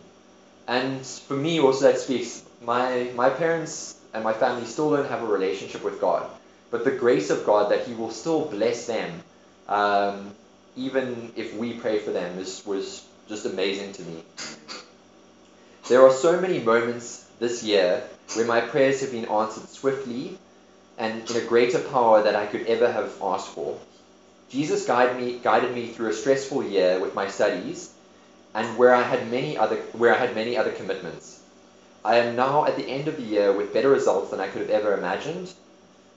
And 0.67 1.05
for 1.05 1.33
me, 1.33 1.59
also, 1.59 1.91
that 1.91 1.99
speaks. 1.99 2.43
My 2.61 3.11
my 3.15 3.29
parents 3.29 3.95
and 4.13 4.23
my 4.23 4.33
family 4.33 4.65
still 4.65 4.95
don't 4.95 5.09
have 5.09 5.23
a 5.23 5.25
relationship 5.25 5.83
with 5.83 5.99
God, 5.99 6.29
but 6.71 6.83
the 6.83 6.91
grace 6.91 7.29
of 7.29 7.45
God 7.45 7.71
that 7.71 7.85
He 7.85 7.93
will 7.93 8.11
still 8.11 8.45
bless 8.45 8.85
them, 8.87 9.23
um, 9.67 10.31
even 10.75 11.31
if 11.35 11.55
we 11.55 11.73
pray 11.73 11.99
for 11.99 12.11
them, 12.11 12.37
is, 12.39 12.63
was 12.65 13.05
just 13.27 13.45
amazing 13.45 13.93
to 13.93 14.01
me. 14.03 14.23
There 15.87 16.01
are 16.03 16.11
so 16.11 16.39
many 16.41 16.59
moments 16.59 17.25
this 17.39 17.63
year 17.63 18.03
where 18.35 18.45
my 18.45 18.61
prayers 18.61 19.01
have 19.01 19.11
been 19.11 19.25
answered 19.25 19.69
swiftly 19.69 20.37
and 20.97 21.29
in 21.29 21.35
a 21.37 21.41
greater 21.41 21.79
power 21.79 22.23
than 22.23 22.35
I 22.35 22.45
could 22.45 22.65
ever 22.67 22.91
have 22.91 23.13
asked 23.21 23.49
for. 23.49 23.77
Jesus 24.49 24.85
guided 24.85 25.17
me, 25.17 25.39
guided 25.39 25.73
me 25.75 25.87
through 25.87 26.09
a 26.09 26.13
stressful 26.13 26.63
year 26.63 26.99
with 26.99 27.13
my 27.13 27.27
studies 27.27 27.91
and 28.53 28.77
where 28.77 28.93
I 28.93 29.03
had 29.03 29.29
many 29.29 29.57
other 29.57 29.75
where 29.93 30.15
I 30.15 30.17
had 30.17 30.33
many 30.33 30.57
other 30.57 30.71
commitments. 30.71 31.39
I 32.03 32.17
am 32.17 32.35
now 32.35 32.65
at 32.65 32.77
the 32.77 32.87
end 32.87 33.07
of 33.07 33.17
the 33.17 33.23
year 33.23 33.51
with 33.51 33.73
better 33.73 33.89
results 33.89 34.31
than 34.31 34.39
I 34.39 34.47
could 34.47 34.61
have 34.61 34.69
ever 34.69 34.97
imagined. 34.97 35.53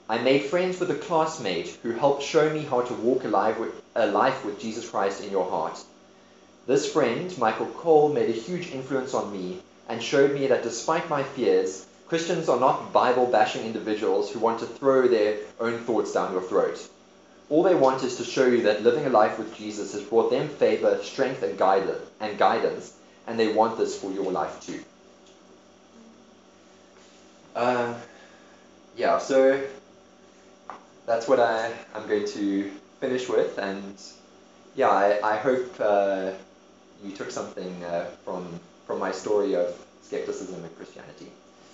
I 0.09 0.19
made 0.19 0.45
friends 0.45 0.81
with 0.81 0.91
a 0.91 0.95
classmate 0.95 1.77
who 1.83 1.93
helped 1.93 2.23
show 2.23 2.49
me 2.51 2.61
how 2.61 2.83
to 2.83 2.95
walk 2.95 3.25
a 3.25 3.29
life 3.29 3.59
with, 3.59 3.81
a 3.95 4.07
life 4.07 4.45
with 4.45 4.61
Jesus 4.61 4.89
Christ 4.89 5.23
in 5.23 5.31
your 5.31 5.49
heart. 5.49 5.79
This 6.67 6.93
friend, 6.93 7.37
Michael 7.39 7.67
Cole, 7.67 8.09
made 8.09 8.31
a 8.31 8.41
huge 8.47 8.71
influence 8.71 9.15
on 9.15 9.33
me 9.33 9.61
and 9.89 10.03
showed 10.03 10.33
me 10.33 10.47
that 10.47 10.63
despite 10.63 11.09
my 11.09 11.23
fears, 11.23 11.87
Christians 12.11 12.49
are 12.49 12.59
not 12.59 12.93
Bible 12.93 13.27
bashing 13.27 13.65
individuals 13.65 14.33
who 14.33 14.41
want 14.41 14.59
to 14.59 14.67
throw 14.67 15.07
their 15.07 15.37
own 15.61 15.79
thoughts 15.79 16.13
down 16.13 16.33
your 16.33 16.43
throat. 16.43 16.85
All 17.49 17.63
they 17.63 17.77
want 17.77 18.03
is 18.03 18.17
to 18.17 18.25
show 18.25 18.47
you 18.47 18.65
that 18.65 18.83
living 18.83 19.07
a 19.07 19.11
life 19.11 19.39
with 19.39 19.57
Jesus 19.57 19.93
has 19.93 20.03
brought 20.03 20.29
them 20.29 20.49
favor, 20.49 20.99
strength, 21.05 21.45
and 21.45 21.57
guidance, 21.57 22.97
and 23.29 23.39
they 23.39 23.53
want 23.53 23.79
this 23.79 23.97
for 23.97 24.11
your 24.11 24.33
life 24.33 24.61
too. 24.61 24.83
Uh, 27.55 27.95
yeah, 28.97 29.19
so 29.19 29.63
that's 31.07 31.29
what 31.29 31.39
I, 31.39 31.73
I'm 31.95 32.09
going 32.09 32.27
to 32.27 32.73
finish 32.99 33.29
with, 33.29 33.57
and 33.57 33.95
yeah, 34.75 34.89
I, 34.89 35.35
I 35.35 35.37
hope 35.37 35.73
uh, 35.79 36.33
you 37.05 37.13
took 37.13 37.31
something 37.31 37.85
uh, 37.85 38.07
from 38.25 38.59
from 38.89 38.99
my 38.99 39.13
story 39.13 39.55
of 39.55 39.73
skepticism 40.03 40.65
and 40.65 40.77
Christianity. 40.77 41.31